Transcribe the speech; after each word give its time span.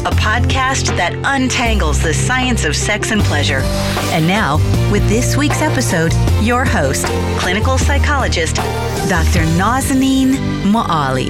a 0.00 0.10
podcast 0.10 0.96
that 0.96 1.12
untangles 1.24 2.02
the 2.02 2.14
science 2.14 2.64
of 2.64 2.76
sex 2.76 3.10
and 3.10 3.20
pleasure. 3.22 3.60
And 4.12 4.26
now, 4.26 4.56
with 4.92 5.06
this 5.08 5.36
week's 5.36 5.60
episode, 5.60 6.12
your 6.40 6.64
host, 6.64 7.06
clinical 7.38 7.78
psychologist, 7.78 8.56
Dr. 9.08 9.44
Nazanin 9.58 10.34
Moali. 10.62 11.28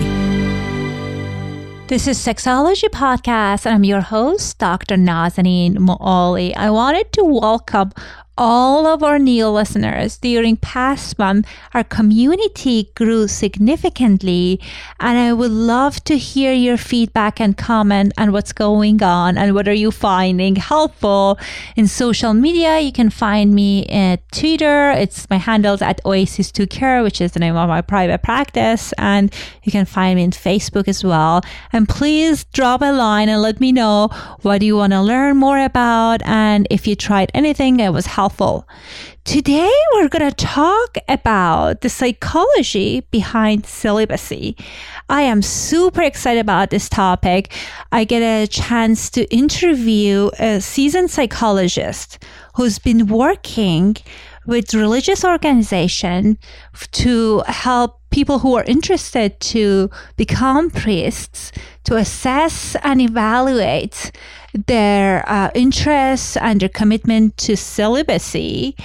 This 1.88 2.06
is 2.06 2.18
Sexology 2.18 2.88
Podcast, 2.90 3.64
and 3.64 3.74
I'm 3.74 3.84
your 3.84 4.02
host, 4.02 4.58
Dr. 4.58 4.96
Nazanin 4.96 5.76
Moali. 5.76 6.54
I 6.54 6.70
wanted 6.70 7.10
to 7.14 7.24
welcome 7.24 7.92
all 8.38 8.86
of 8.86 9.02
our 9.02 9.18
new 9.18 9.48
listeners 9.48 10.16
during 10.18 10.56
past 10.56 11.18
month 11.18 11.44
our 11.74 11.82
community 11.82 12.88
grew 12.94 13.26
significantly 13.26 14.60
and 15.00 15.18
i 15.18 15.32
would 15.32 15.50
love 15.50 16.02
to 16.04 16.16
hear 16.16 16.52
your 16.52 16.76
feedback 16.76 17.40
and 17.40 17.56
comment 17.58 18.12
on 18.16 18.30
what's 18.30 18.52
going 18.52 19.02
on 19.02 19.36
and 19.36 19.56
what 19.56 19.66
are 19.66 19.72
you 19.72 19.90
finding 19.90 20.54
helpful. 20.54 21.36
In 21.74 21.88
social 21.88 22.32
media 22.32 22.78
you 22.78 22.92
can 22.92 23.10
find 23.10 23.52
me 23.52 23.84
at 23.86 24.20
twitter. 24.30 24.92
It's 24.92 25.28
my 25.28 25.38
handles 25.38 25.82
at 25.82 26.00
oasis 26.06 26.52
2 26.52 26.68
care 26.68 27.02
which 27.02 27.20
is 27.20 27.32
the 27.32 27.40
name 27.40 27.56
of 27.56 27.68
my 27.68 27.80
private 27.80 28.22
practice 28.22 28.92
and 28.98 29.34
you 29.64 29.72
can 29.72 29.84
find 29.84 30.14
me 30.14 30.22
in 30.22 30.30
facebook 30.30 30.86
as 30.86 31.02
well. 31.02 31.42
And 31.72 31.88
please 31.88 32.44
drop 32.44 32.82
a 32.82 32.92
line 32.92 33.28
and 33.28 33.42
let 33.42 33.58
me 33.58 33.72
know 33.72 34.10
what 34.42 34.62
you 34.62 34.76
want 34.76 34.92
to 34.92 35.02
learn 35.02 35.38
more 35.38 35.58
about 35.58 36.22
and 36.24 36.68
if 36.70 36.86
you 36.86 36.94
tried 36.94 37.32
anything 37.34 37.78
that 37.78 37.92
was 37.92 38.06
helpful 38.06 38.27
Today, 39.24 39.72
we're 39.94 40.08
going 40.08 40.30
to 40.30 40.46
talk 40.46 40.96
about 41.08 41.80
the 41.80 41.88
psychology 41.88 43.00
behind 43.10 43.66
celibacy. 43.66 44.56
I 45.08 45.22
am 45.22 45.42
super 45.42 46.02
excited 46.02 46.40
about 46.40 46.70
this 46.70 46.88
topic. 46.88 47.52
I 47.92 48.04
get 48.04 48.22
a 48.22 48.46
chance 48.46 49.10
to 49.10 49.24
interview 49.34 50.30
a 50.38 50.60
seasoned 50.60 51.10
psychologist 51.10 52.24
who's 52.54 52.78
been 52.78 53.06
working 53.06 53.96
with 54.46 54.72
religious 54.72 55.24
organization 55.24 56.38
to 56.92 57.42
help 57.46 58.00
people 58.10 58.38
who 58.38 58.56
are 58.56 58.64
interested 58.64 59.38
to 59.40 59.90
become 60.16 60.70
priests 60.70 61.52
to 61.84 61.96
assess 61.96 62.74
and 62.82 63.00
evaluate 63.00 64.10
their 64.52 65.28
uh, 65.28 65.50
interests 65.54 66.36
and 66.36 66.60
their 66.60 66.68
commitment 66.68 67.36
to 67.38 67.56
celibacy. 67.56 68.76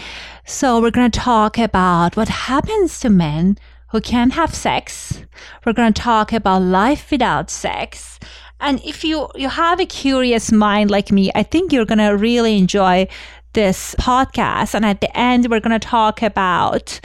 So, 0.46 0.82
we're 0.82 0.92
going 0.92 1.10
to 1.10 1.20
talk 1.20 1.58
about 1.58 2.18
what 2.18 2.28
happens 2.28 3.00
to 3.00 3.10
men 3.10 3.58
who 3.90 4.02
can't 4.02 4.34
have 4.34 4.54
sex. 4.54 5.22
We're 5.66 5.74
going 5.74 5.94
to 5.94 6.02
talk 6.02 6.34
about 6.34 6.64
life 6.64 7.12
without 7.12 7.50
sex. 7.50 8.20
And 8.60 8.82
if 8.84 9.04
you, 9.04 9.30
you 9.36 9.50
have 9.50 9.80
a 9.80 9.86
curious 9.86 10.52
mind 10.52 10.90
like 10.90 11.12
me, 11.12 11.32
I 11.36 11.44
think 11.44 11.72
you're 11.72 11.86
going 11.86 12.00
to 12.00 12.18
really 12.18 12.58
enjoy 12.58 13.08
this 13.54 13.96
podcast. 13.96 14.74
And 14.74 14.86
at 14.86 15.02
the 15.02 15.16
end, 15.18 15.50
we're 15.50 15.60
going 15.60 15.80
to 15.80 15.88
talk 15.88 16.22
about 16.22 17.00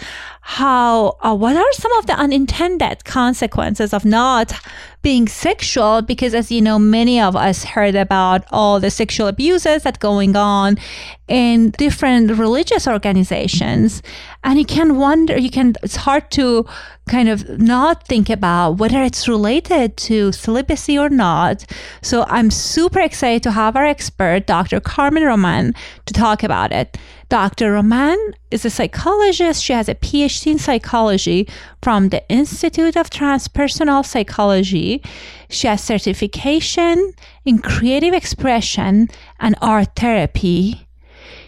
how, 0.48 1.18
uh, 1.20 1.36
what 1.36 1.54
are 1.56 1.72
some 1.74 1.92
of 1.98 2.06
the 2.06 2.14
unintended 2.14 3.04
consequences 3.04 3.92
of 3.92 4.06
not 4.06 4.50
being 5.02 5.28
sexual? 5.28 6.00
Because 6.00 6.32
as 6.32 6.50
you 6.50 6.62
know, 6.62 6.78
many 6.78 7.20
of 7.20 7.36
us 7.36 7.64
heard 7.64 7.94
about 7.94 8.46
all 8.50 8.80
the 8.80 8.90
sexual 8.90 9.26
abuses 9.26 9.82
that 9.82 10.00
going 10.00 10.36
on 10.36 10.78
in 11.28 11.68
different 11.72 12.30
religious 12.38 12.88
organizations. 12.88 14.02
And 14.42 14.58
you 14.58 14.64
can 14.64 14.96
wonder, 14.96 15.38
you 15.38 15.50
can, 15.50 15.74
it's 15.82 15.96
hard 15.96 16.30
to 16.30 16.64
kind 17.10 17.28
of 17.28 17.58
not 17.58 18.06
think 18.06 18.30
about 18.30 18.78
whether 18.78 19.02
it's 19.02 19.28
related 19.28 19.98
to 19.98 20.32
celibacy 20.32 20.96
or 20.96 21.10
not. 21.10 21.66
So 22.00 22.24
I'm 22.26 22.50
super 22.50 23.00
excited 23.00 23.42
to 23.42 23.50
have 23.50 23.76
our 23.76 23.84
expert, 23.84 24.46
Dr. 24.46 24.80
Carmen 24.80 25.24
Roman, 25.24 25.74
to 26.06 26.14
talk 26.14 26.42
about 26.42 26.72
it. 26.72 26.96
Dr. 27.28 27.72
Roman 27.72 28.34
is 28.50 28.64
a 28.64 28.70
psychologist. 28.70 29.62
She 29.62 29.74
has 29.74 29.88
a 29.88 29.94
PhD 29.94 30.52
in 30.52 30.58
psychology 30.58 31.46
from 31.82 32.08
the 32.08 32.26
Institute 32.30 32.96
of 32.96 33.10
Transpersonal 33.10 34.04
Psychology. 34.04 35.02
She 35.50 35.66
has 35.66 35.84
certification 35.84 37.12
in 37.44 37.58
creative 37.58 38.14
expression 38.14 39.08
and 39.40 39.56
art 39.60 39.94
therapy. 39.94 40.88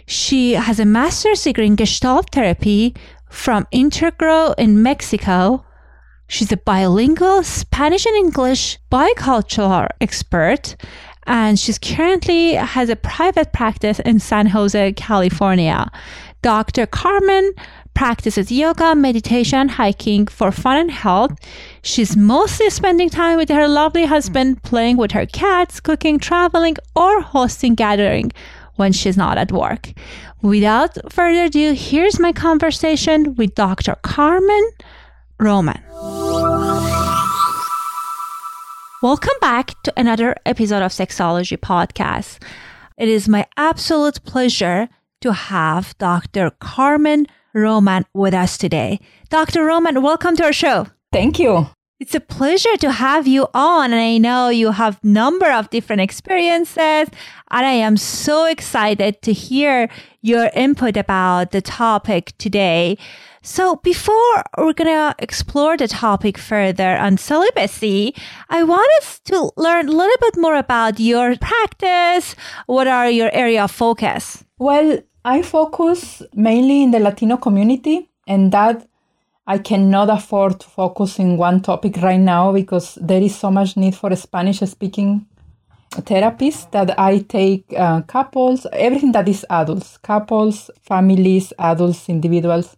She 0.06 0.52
has 0.52 0.78
a 0.78 0.84
master's 0.84 1.44
degree 1.44 1.66
in 1.66 1.76
Gestalt 1.76 2.30
therapy 2.30 2.94
from 3.30 3.66
Integro 3.72 4.54
in 4.58 4.82
Mexico. 4.82 5.64
She's 6.28 6.52
a 6.52 6.58
bilingual 6.58 7.42
Spanish 7.42 8.04
and 8.04 8.16
English 8.16 8.78
bicultural 8.92 9.88
expert, 10.00 10.76
and 11.30 11.60
she's 11.60 11.78
currently 11.78 12.54
has 12.54 12.88
a 12.88 12.96
private 12.96 13.52
practice 13.52 14.00
in 14.00 14.18
San 14.18 14.46
Jose, 14.46 14.92
California. 14.94 15.88
Dr. 16.42 16.86
Carmen 16.86 17.52
practices 17.94 18.50
yoga, 18.50 18.96
meditation, 18.96 19.68
hiking 19.68 20.26
for 20.26 20.50
fun 20.50 20.78
and 20.78 20.90
health. 20.90 21.30
She's 21.82 22.16
mostly 22.16 22.68
spending 22.68 23.08
time 23.08 23.36
with 23.36 23.48
her 23.48 23.68
lovely 23.68 24.06
husband, 24.06 24.64
playing 24.64 24.96
with 24.96 25.12
her 25.12 25.24
cats, 25.24 25.78
cooking, 25.78 26.18
traveling, 26.18 26.76
or 26.96 27.20
hosting 27.20 27.76
gathering 27.76 28.32
when 28.74 28.92
she's 28.92 29.16
not 29.16 29.38
at 29.38 29.52
work. 29.52 29.92
Without 30.42 31.12
further 31.12 31.44
ado, 31.44 31.74
here's 31.74 32.18
my 32.18 32.32
conversation 32.32 33.36
with 33.36 33.54
Dr. 33.54 33.94
Carmen 34.02 34.70
Roman. 35.38 35.80
Welcome 39.02 39.32
back 39.40 39.82
to 39.84 39.94
another 39.96 40.36
episode 40.44 40.82
of 40.82 40.92
Sexology 40.92 41.56
Podcast. 41.56 42.38
It 42.98 43.08
is 43.08 43.30
my 43.30 43.46
absolute 43.56 44.22
pleasure 44.24 44.90
to 45.22 45.32
have 45.32 45.96
Dr. 45.96 46.50
Carmen 46.60 47.26
Roman 47.54 48.04
with 48.12 48.34
us 48.34 48.58
today. 48.58 49.00
Dr. 49.30 49.64
Roman, 49.64 50.02
welcome 50.02 50.36
to 50.36 50.44
our 50.44 50.52
show. 50.52 50.86
Thank 51.14 51.38
you. 51.38 51.70
It's 52.00 52.14
a 52.14 52.20
pleasure 52.20 52.78
to 52.78 52.90
have 52.92 53.26
you 53.26 53.46
on. 53.52 53.92
And 53.92 54.00
I 54.00 54.16
know 54.16 54.48
you 54.48 54.70
have 54.70 55.04
number 55.04 55.52
of 55.52 55.68
different 55.68 56.00
experiences. 56.00 57.10
And 57.50 57.66
I 57.66 57.72
am 57.72 57.98
so 57.98 58.46
excited 58.46 59.20
to 59.20 59.34
hear 59.34 59.90
your 60.22 60.50
input 60.54 60.96
about 60.96 61.50
the 61.50 61.60
topic 61.60 62.32
today. 62.38 62.96
So 63.42 63.76
before 63.76 64.42
we're 64.56 64.72
going 64.72 64.88
to 64.88 65.14
explore 65.18 65.76
the 65.76 65.88
topic 65.88 66.38
further 66.38 66.96
on 66.96 67.18
celibacy, 67.18 68.14
I 68.48 68.62
want 68.62 68.90
us 69.02 69.20
to 69.26 69.52
learn 69.58 69.90
a 69.90 69.92
little 69.92 70.16
bit 70.22 70.38
more 70.38 70.56
about 70.56 70.98
your 70.98 71.36
practice. 71.36 72.34
What 72.64 72.88
are 72.88 73.10
your 73.10 73.30
area 73.34 73.64
of 73.64 73.72
focus? 73.72 74.42
Well, 74.58 75.00
I 75.26 75.42
focus 75.42 76.22
mainly 76.32 76.82
in 76.82 76.92
the 76.92 76.98
Latino 76.98 77.36
community 77.36 78.08
and 78.26 78.52
that 78.52 78.86
I 79.46 79.58
cannot 79.58 80.10
afford 80.10 80.60
to 80.60 80.68
focus 80.68 81.18
in 81.18 81.36
one 81.36 81.60
topic 81.60 81.96
right 81.98 82.20
now 82.20 82.52
because 82.52 82.96
there 83.00 83.22
is 83.22 83.34
so 83.36 83.50
much 83.50 83.76
need 83.76 83.94
for 83.94 84.14
Spanish 84.14 84.60
speaking 84.60 85.26
therapists 85.92 86.70
that 86.70 86.98
I 86.98 87.18
take 87.18 87.64
uh, 87.76 88.02
couples, 88.02 88.66
everything 88.72 89.12
that 89.12 89.28
is 89.28 89.44
adults, 89.50 89.98
couples, 89.98 90.70
families, 90.82 91.52
adults, 91.58 92.08
individuals 92.08 92.76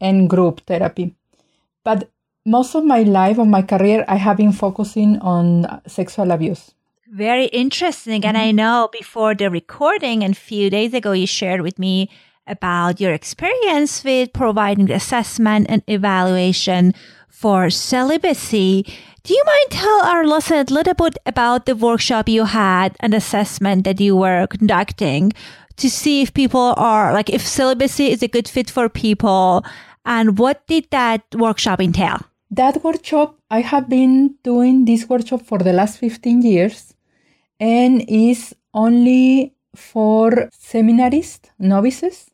and 0.00 0.28
group 0.28 0.60
therapy. 0.66 1.14
But 1.84 2.10
most 2.44 2.74
of 2.74 2.84
my 2.84 3.02
life, 3.02 3.38
of 3.38 3.46
my 3.46 3.62
career, 3.62 4.04
I 4.08 4.16
have 4.16 4.36
been 4.36 4.52
focusing 4.52 5.18
on 5.20 5.80
sexual 5.86 6.30
abuse. 6.30 6.72
Very 7.08 7.46
interesting. 7.46 8.22
Mm-hmm. 8.22 8.28
And 8.28 8.38
I 8.38 8.50
know 8.50 8.88
before 8.92 9.34
the 9.34 9.50
recording 9.50 10.24
and 10.24 10.34
a 10.34 10.38
few 10.38 10.70
days 10.70 10.92
ago, 10.94 11.12
you 11.12 11.26
shared 11.26 11.60
with 11.60 11.78
me 11.78 12.10
about 12.46 13.00
your 13.00 13.12
experience 13.12 14.04
with 14.04 14.32
providing 14.32 14.90
assessment 14.90 15.66
and 15.68 15.82
evaluation 15.86 16.94
for 17.28 17.70
celibacy. 17.70 18.84
Do 19.22 19.34
you 19.34 19.42
mind 19.46 19.70
tell 19.70 20.02
our 20.04 20.26
listeners 20.26 20.70
a 20.70 20.74
little 20.74 20.94
bit 20.94 21.18
about 21.26 21.66
the 21.66 21.76
workshop 21.76 22.28
you 22.28 22.44
had, 22.44 22.96
and 23.00 23.14
assessment 23.14 23.84
that 23.84 24.00
you 24.00 24.16
were 24.16 24.46
conducting 24.46 25.32
to 25.76 25.88
see 25.88 26.22
if 26.22 26.34
people 26.34 26.74
are 26.76 27.12
like 27.12 27.30
if 27.30 27.46
celibacy 27.46 28.10
is 28.10 28.22
a 28.22 28.28
good 28.28 28.48
fit 28.48 28.68
for 28.68 28.88
people 28.88 29.64
and 30.04 30.38
what 30.38 30.66
did 30.66 30.86
that 30.90 31.22
workshop 31.34 31.80
entail? 31.80 32.20
That 32.50 32.84
workshop, 32.84 33.38
I 33.50 33.60
have 33.60 33.88
been 33.88 34.34
doing 34.42 34.84
this 34.84 35.08
workshop 35.08 35.42
for 35.42 35.58
the 35.58 35.72
last 35.72 35.98
15 35.98 36.42
years 36.42 36.94
and 37.58 38.04
is 38.08 38.54
only 38.74 39.54
for 39.74 40.50
seminarists, 40.52 41.48
novices 41.58 42.31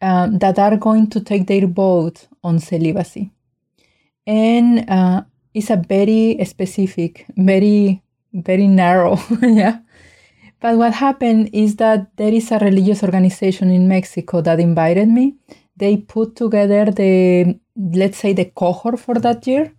um, 0.00 0.38
that 0.38 0.58
are 0.58 0.76
going 0.76 1.08
to 1.10 1.20
take 1.20 1.46
their 1.46 1.66
vote 1.66 2.28
on 2.42 2.58
celibacy. 2.58 3.30
And 4.26 4.88
uh, 4.88 5.22
it's 5.54 5.70
a 5.70 5.76
very 5.76 6.38
specific, 6.44 7.26
very, 7.36 8.02
very 8.32 8.66
narrow, 8.66 9.18
yeah. 9.42 9.78
But 10.60 10.76
what 10.78 10.94
happened 10.94 11.50
is 11.52 11.76
that 11.76 12.16
there 12.16 12.32
is 12.32 12.50
a 12.50 12.58
religious 12.58 13.02
organization 13.02 13.70
in 13.70 13.88
Mexico 13.88 14.40
that 14.40 14.58
invited 14.58 15.08
me 15.08 15.36
they 15.76 15.96
put 15.96 16.34
together 16.36 16.86
the 16.86 17.58
let's 17.76 18.18
say 18.18 18.32
the 18.32 18.46
cohort 18.46 18.98
for 18.98 19.16
that 19.16 19.46
year 19.46 19.72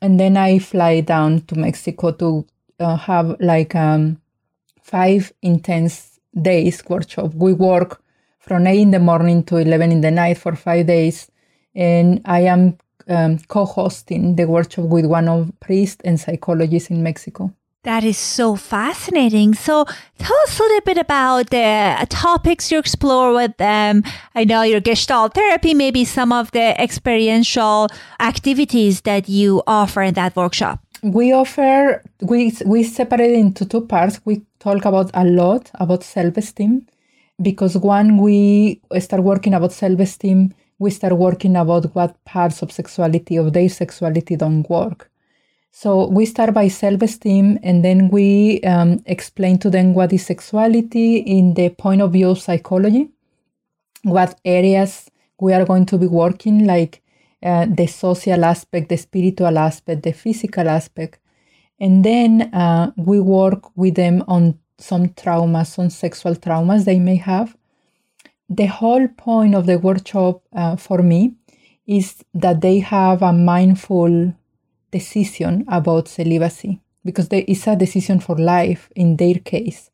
and 0.00 0.18
then 0.18 0.36
i 0.36 0.58
fly 0.58 1.00
down 1.00 1.40
to 1.42 1.56
mexico 1.56 2.12
to 2.12 2.46
uh, 2.80 2.96
have 2.96 3.36
like 3.40 3.74
um, 3.74 4.20
five 4.82 5.32
intense 5.42 6.20
days 6.40 6.82
workshop 6.88 7.32
we 7.34 7.52
work 7.52 8.00
from 8.46 8.66
8 8.66 8.80
in 8.80 8.90
the 8.90 8.98
morning 8.98 9.42
to 9.44 9.56
11 9.56 9.90
in 9.90 10.00
the 10.02 10.10
night 10.10 10.38
for 10.38 10.54
five 10.54 10.86
days 10.86 11.30
and 11.74 12.20
i 12.24 12.40
am 12.40 12.76
um, 13.08 13.38
co-hosting 13.48 14.36
the 14.36 14.46
workshop 14.46 14.86
with 14.86 15.06
one 15.06 15.28
of 15.28 15.50
priests 15.60 16.02
and 16.04 16.20
psychologists 16.20 16.90
in 16.90 17.02
mexico 17.02 17.52
that 17.84 18.02
is 18.02 18.16
so 18.16 18.56
fascinating. 18.56 19.52
So 19.52 19.84
tell 20.18 20.36
us 20.44 20.58
a 20.58 20.62
little 20.62 20.80
bit 20.80 20.96
about 20.96 21.50
the 21.50 22.06
topics 22.08 22.72
you 22.72 22.78
explore 22.78 23.34
with 23.34 23.54
them. 23.58 24.02
I 24.34 24.44
know 24.44 24.62
your 24.62 24.80
Gestalt 24.80 25.34
therapy, 25.34 25.74
maybe 25.74 26.06
some 26.06 26.32
of 26.32 26.50
the 26.52 26.80
experiential 26.82 27.88
activities 28.20 29.02
that 29.02 29.28
you 29.28 29.62
offer 29.66 30.00
in 30.00 30.14
that 30.14 30.34
workshop. 30.34 30.80
We 31.02 31.34
offer, 31.34 32.02
we, 32.22 32.54
we 32.64 32.84
separate 32.84 33.34
into 33.34 33.66
two 33.66 33.82
parts. 33.82 34.18
We 34.24 34.46
talk 34.60 34.86
about 34.86 35.10
a 35.12 35.24
lot 35.24 35.70
about 35.74 36.02
self-esteem 36.02 36.86
because 37.42 37.76
when 37.76 38.18
we 38.18 38.80
start 38.98 39.22
working 39.22 39.54
about 39.54 39.72
self-esteem, 39.72 40.54
we 40.78 40.90
start 40.90 41.16
working 41.16 41.56
about 41.56 41.94
what 41.94 42.22
parts 42.24 42.62
of 42.62 42.72
sexuality, 42.72 43.36
of 43.36 43.52
their 43.52 43.68
sexuality 43.68 44.36
don't 44.36 44.68
work 44.68 45.10
so 45.76 46.06
we 46.06 46.24
start 46.24 46.54
by 46.54 46.68
self 46.68 47.02
esteem 47.02 47.58
and 47.64 47.84
then 47.84 48.08
we 48.08 48.60
um, 48.60 49.02
explain 49.06 49.58
to 49.58 49.70
them 49.70 49.92
what 49.92 50.12
is 50.12 50.24
sexuality 50.24 51.16
in 51.16 51.54
the 51.54 51.70
point 51.70 52.00
of 52.00 52.12
view 52.12 52.30
of 52.30 52.40
psychology, 52.40 53.08
what 54.04 54.38
areas 54.44 55.10
we 55.40 55.52
are 55.52 55.64
going 55.64 55.84
to 55.86 55.98
be 55.98 56.06
working, 56.06 56.64
like 56.64 57.02
uh, 57.42 57.66
the 57.66 57.88
social 57.88 58.44
aspect, 58.44 58.88
the 58.88 58.96
spiritual 58.96 59.58
aspect, 59.58 60.04
the 60.04 60.12
physical 60.12 60.68
aspect. 60.68 61.18
And 61.80 62.04
then 62.04 62.54
uh, 62.54 62.92
we 62.96 63.18
work 63.18 63.76
with 63.76 63.96
them 63.96 64.22
on 64.28 64.60
some 64.78 65.08
traumas, 65.08 65.68
some 65.68 65.90
sexual 65.90 66.34
traumas 66.34 66.84
they 66.84 66.98
may 66.98 67.16
have. 67.16 67.56
The 68.48 68.66
whole 68.66 69.08
point 69.08 69.54
of 69.54 69.66
the 69.66 69.78
workshop 69.78 70.42
uh, 70.52 70.76
for 70.76 71.02
me 71.02 71.34
is 71.86 72.24
that 72.34 72.60
they 72.60 72.80
have 72.80 73.22
a 73.22 73.32
mindful 73.32 74.34
decision 74.90 75.64
about 75.68 76.08
celibacy 76.08 76.80
because 77.04 77.28
there 77.28 77.44
is 77.46 77.66
a 77.66 77.76
decision 77.76 78.20
for 78.20 78.36
life 78.36 78.90
in 78.94 79.16
their 79.16 79.34
case. 79.34 79.90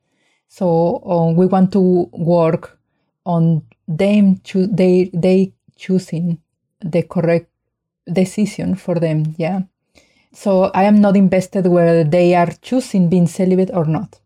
So 0.48 1.02
uh, 1.04 1.32
we 1.32 1.46
want 1.46 1.72
to 1.72 2.08
work 2.12 2.78
on 3.24 3.62
them 3.86 4.40
cho- 4.42 4.66
they 4.66 5.10
they 5.12 5.52
choosing 5.76 6.40
the 6.80 7.02
correct 7.02 7.48
decision 8.12 8.74
for 8.74 8.96
them. 8.96 9.34
Yeah. 9.38 9.62
So 10.32 10.64
I 10.74 10.84
am 10.84 11.00
not 11.00 11.16
invested 11.16 11.66
whether 11.66 12.04
they 12.04 12.34
are 12.34 12.52
choosing 12.62 13.08
being 13.08 13.26
celibate 13.26 13.70
or 13.72 13.84
not. 13.84 14.20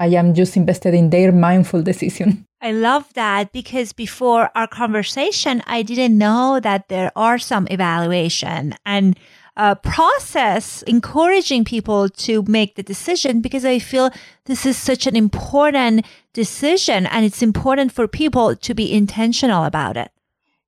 I 0.00 0.06
am 0.06 0.32
just 0.32 0.56
invested 0.56 0.94
in 0.94 1.10
their 1.10 1.30
mindful 1.30 1.82
decision. 1.82 2.46
I 2.62 2.72
love 2.72 3.12
that 3.14 3.52
because 3.52 3.92
before 3.92 4.50
our 4.54 4.66
conversation, 4.66 5.62
I 5.66 5.82
didn't 5.82 6.16
know 6.16 6.58
that 6.60 6.88
there 6.88 7.12
are 7.14 7.38
some 7.38 7.68
evaluation 7.70 8.74
and 8.86 9.18
uh, 9.58 9.74
process 9.74 10.82
encouraging 10.82 11.64
people 11.64 12.08
to 12.08 12.42
make 12.48 12.76
the 12.76 12.82
decision 12.82 13.42
because 13.42 13.66
I 13.66 13.78
feel 13.78 14.10
this 14.46 14.64
is 14.64 14.78
such 14.78 15.06
an 15.06 15.16
important 15.16 16.06
decision 16.32 17.04
and 17.04 17.26
it's 17.26 17.42
important 17.42 17.92
for 17.92 18.08
people 18.08 18.56
to 18.56 18.74
be 18.74 18.90
intentional 18.90 19.64
about 19.64 19.98
it. 19.98 20.10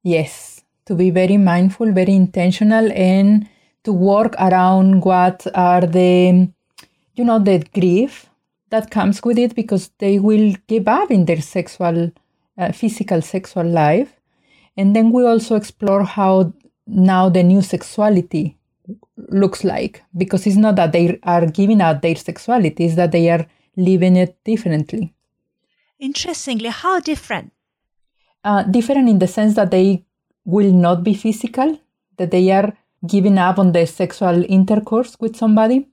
Yes, 0.02 0.62
to 0.84 0.94
be 0.94 1.08
very 1.08 1.38
mindful, 1.38 1.90
very 1.92 2.14
intentional, 2.14 2.92
and 2.92 3.48
to 3.84 3.92
work 3.94 4.34
around 4.38 5.04
what 5.04 5.46
are 5.54 5.86
the, 5.86 6.50
you 7.14 7.24
know, 7.24 7.38
the 7.38 7.64
grief 7.72 8.28
that 8.72 8.90
comes 8.90 9.22
with 9.22 9.38
it 9.38 9.54
because 9.54 9.90
they 9.98 10.18
will 10.18 10.54
give 10.66 10.88
up 10.88 11.10
in 11.10 11.26
their 11.26 11.42
sexual, 11.42 12.10
uh, 12.58 12.72
physical 12.72 13.20
sexual 13.20 13.68
life. 13.68 14.18
And 14.76 14.96
then 14.96 15.12
we 15.12 15.24
also 15.24 15.56
explore 15.56 16.04
how 16.04 16.54
now 16.86 17.28
the 17.28 17.42
new 17.42 17.60
sexuality 17.60 18.56
looks 19.28 19.62
like 19.62 20.02
because 20.16 20.46
it's 20.46 20.56
not 20.56 20.76
that 20.76 20.92
they 20.92 21.20
are 21.22 21.46
giving 21.46 21.80
up 21.80 22.02
their 22.02 22.16
sexuality 22.16 22.86
it's 22.86 22.96
that 22.96 23.12
they 23.12 23.30
are 23.30 23.46
living 23.76 24.16
it 24.16 24.36
differently. 24.42 25.14
Interestingly 26.00 26.70
how 26.70 26.98
different? 26.98 27.52
Uh, 28.42 28.62
different 28.64 29.08
in 29.08 29.18
the 29.18 29.28
sense 29.28 29.54
that 29.54 29.70
they 29.70 30.04
will 30.44 30.72
not 30.72 31.04
be 31.04 31.14
physical 31.14 31.78
that 32.16 32.30
they 32.30 32.50
are 32.50 32.72
giving 33.06 33.38
up 33.38 33.58
on 33.58 33.72
the 33.72 33.86
sexual 33.86 34.44
intercourse 34.48 35.16
with 35.20 35.36
somebody. 35.36 35.88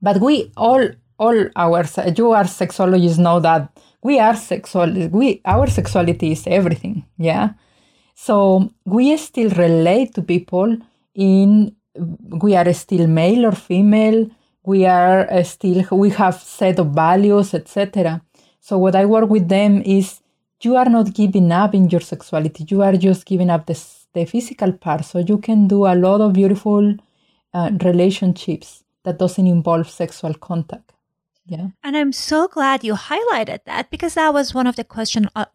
But 0.00 0.20
we 0.20 0.52
all 0.56 0.88
all 1.18 1.48
our 1.56 1.84
you 2.16 2.32
are 2.32 2.44
sexologists 2.44 3.18
know 3.18 3.40
that 3.40 3.70
we 4.02 4.18
are 4.18 4.36
sexual 4.36 5.08
we 5.08 5.40
our 5.44 5.66
sexuality 5.66 6.32
is 6.32 6.46
everything 6.46 7.04
yeah? 7.16 7.50
So 8.14 8.70
we 8.84 9.16
still 9.16 9.50
relate 9.50 10.14
to 10.14 10.22
people 10.22 10.76
in 11.14 11.74
we 12.42 12.56
are 12.56 12.72
still 12.72 13.06
male 13.06 13.46
or 13.46 13.52
female 13.52 14.28
we 14.64 14.86
are 14.86 15.30
uh, 15.30 15.42
still 15.42 15.84
we 15.92 16.10
have 16.10 16.34
set 16.34 16.78
of 16.78 16.88
values 16.88 17.54
etc 17.54 18.20
so 18.60 18.78
what 18.78 18.94
i 18.94 19.04
work 19.04 19.30
with 19.30 19.48
them 19.48 19.82
is 19.82 20.20
you 20.62 20.76
are 20.76 20.88
not 20.88 21.12
giving 21.14 21.50
up 21.52 21.74
in 21.74 21.88
your 21.88 22.00
sexuality 22.00 22.66
you 22.68 22.82
are 22.82 22.96
just 22.96 23.24
giving 23.24 23.50
up 23.50 23.66
the, 23.66 23.74
the 24.14 24.24
physical 24.24 24.72
part. 24.72 25.04
So 25.04 25.18
you 25.18 25.38
can 25.38 25.68
do 25.68 25.86
a 25.86 25.94
lot 25.94 26.20
of 26.20 26.32
beautiful 26.32 26.94
uh, 27.54 27.70
relationships 27.84 28.84
that 29.04 29.18
doesn't 29.18 29.46
involve 29.46 29.88
sexual 29.88 30.34
contact 30.34 30.92
yeah 31.48 31.68
and 31.82 31.96
i'm 31.96 32.12
so 32.12 32.46
glad 32.48 32.84
you 32.84 32.94
highlighted 32.94 33.58
that 33.64 33.90
because 33.90 34.14
that 34.14 34.32
was 34.32 34.54
one 34.54 34.66
of 34.66 34.76
the 34.76 34.84
questions 34.84 35.26
i 35.34 35.46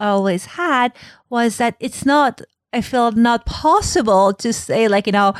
always 0.00 0.44
had 0.46 0.92
was 1.28 1.56
that 1.58 1.76
it's 1.80 2.06
not 2.06 2.40
I 2.72 2.80
feel 2.80 3.12
not 3.12 3.46
possible 3.46 4.32
to 4.34 4.52
say 4.52 4.88
like, 4.88 5.06
you 5.06 5.12
know, 5.12 5.34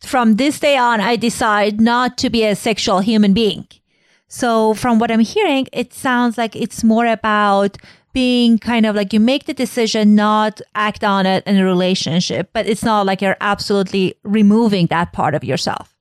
from 0.00 0.36
this 0.36 0.60
day 0.60 0.76
on, 0.76 1.00
I 1.00 1.16
decide 1.16 1.80
not 1.80 2.18
to 2.18 2.30
be 2.30 2.44
a 2.44 2.54
sexual 2.54 3.00
human 3.00 3.32
being. 3.32 3.66
So 4.28 4.74
from 4.74 4.98
what 4.98 5.10
I'm 5.10 5.20
hearing, 5.20 5.66
it 5.72 5.94
sounds 5.94 6.36
like 6.36 6.54
it's 6.56 6.84
more 6.84 7.06
about 7.06 7.78
being 8.12 8.58
kind 8.58 8.86
of 8.86 8.94
like 8.94 9.12
you 9.12 9.20
make 9.20 9.46
the 9.46 9.54
decision, 9.54 10.14
not 10.14 10.60
act 10.74 11.02
on 11.02 11.26
it 11.26 11.42
in 11.46 11.56
a 11.56 11.64
relationship, 11.64 12.50
but 12.52 12.66
it's 12.66 12.84
not 12.84 13.06
like 13.06 13.22
you're 13.22 13.36
absolutely 13.40 14.14
removing 14.22 14.86
that 14.88 15.12
part 15.12 15.34
of 15.34 15.42
yourself. 15.42 15.93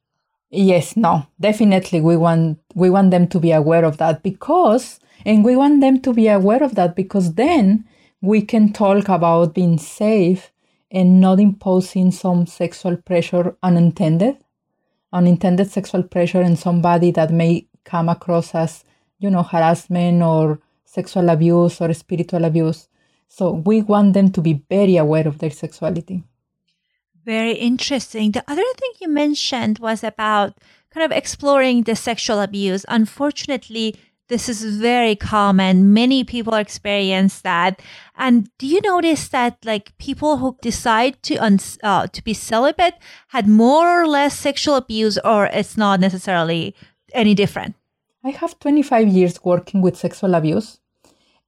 Yes, 0.56 0.96
no, 0.96 1.26
definitely 1.40 2.00
we 2.00 2.16
want 2.16 2.60
we 2.76 2.92
want 2.92 3.10
them 3.10 3.28
to 3.30 3.40
be 3.40 3.52
aware 3.52 3.84
of 3.84 3.98
that 3.98 4.22
because 4.22 5.00
and 5.26 5.44
we 5.44 5.56
want 5.56 5.82
them 5.82 6.00
to 6.02 6.14
be 6.14 6.28
aware 6.28 6.62
of 6.62 6.76
that 6.76 6.96
because 6.96 7.34
then 7.34 7.86
we 8.22 8.44
can 8.44 8.72
talk 8.72 9.10
about 9.10 9.56
being 9.56 9.80
safe 9.80 10.52
and 10.92 11.20
not 11.20 11.40
imposing 11.40 12.12
some 12.12 12.46
sexual 12.46 12.98
pressure 12.98 13.58
unintended, 13.64 14.38
unintended 15.12 15.72
sexual 15.72 16.04
pressure 16.04 16.44
in 16.44 16.56
somebody 16.56 17.10
that 17.10 17.32
may 17.32 17.68
come 17.84 18.08
across 18.08 18.54
as, 18.54 18.84
you 19.18 19.32
know, 19.32 19.42
harassment 19.42 20.22
or 20.22 20.60
sexual 20.86 21.30
abuse 21.30 21.82
or 21.82 21.92
spiritual 21.96 22.46
abuse. 22.46 22.88
So 23.28 23.54
we 23.54 23.82
want 23.82 24.14
them 24.14 24.32
to 24.34 24.42
be 24.42 24.62
very 24.70 24.98
aware 24.98 25.28
of 25.28 25.40
their 25.40 25.50
sexuality. 25.50 26.24
Very 27.26 27.54
interesting. 27.54 28.32
The 28.32 28.44
other 28.48 28.62
thing 28.62 28.92
you 29.00 29.10
mentioned 29.10 29.80
was 29.80 30.04
about 30.04 30.58
kind 30.94 31.06
of 31.06 31.16
exploring 31.16 31.84
the 31.84 31.96
sexual 31.96 32.42
abuse. 32.42 32.86
Unfortunately, 32.90 33.96
this 34.30 34.50
is 34.50 34.64
very 34.78 35.16
common. 35.16 35.94
Many 35.94 36.24
people 36.24 36.54
experience 36.56 37.42
that. 37.42 37.82
And 38.18 38.50
do 38.58 38.68
you 38.68 38.82
notice 38.82 39.28
that 39.30 39.58
like 39.64 39.98
people 39.98 40.38
who 40.38 40.58
decide 40.62 41.22
to 41.24 41.38
uh, 41.84 42.08
to 42.08 42.24
be 42.24 42.34
celibate 42.34 42.96
had 43.30 43.48
more 43.48 44.02
or 44.02 44.08
less 44.08 44.38
sexual 44.38 44.76
abuse, 44.76 45.18
or 45.24 45.48
it's 45.48 45.78
not 45.78 46.00
necessarily 46.00 46.76
any 47.14 47.36
different? 47.36 47.76
I 48.24 48.30
have 48.30 48.58
25 48.60 49.08
years 49.08 49.44
working 49.44 49.82
with 49.82 49.98
sexual 49.98 50.34
abuse, 50.34 50.80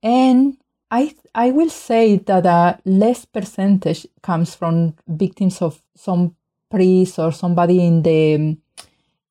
and 0.04 0.58
I 0.92 1.16
I 1.34 1.52
will 1.52 1.70
say 1.70 2.18
that 2.18 2.46
a 2.46 2.80
less 2.86 3.26
percentage 3.26 4.08
comes 4.22 4.56
from 4.56 4.96
victims 5.08 5.62
of 5.62 5.82
some 5.96 6.36
priest 6.70 7.20
or 7.20 7.32
somebody 7.32 7.86
in 7.86 8.04
the 8.04 8.58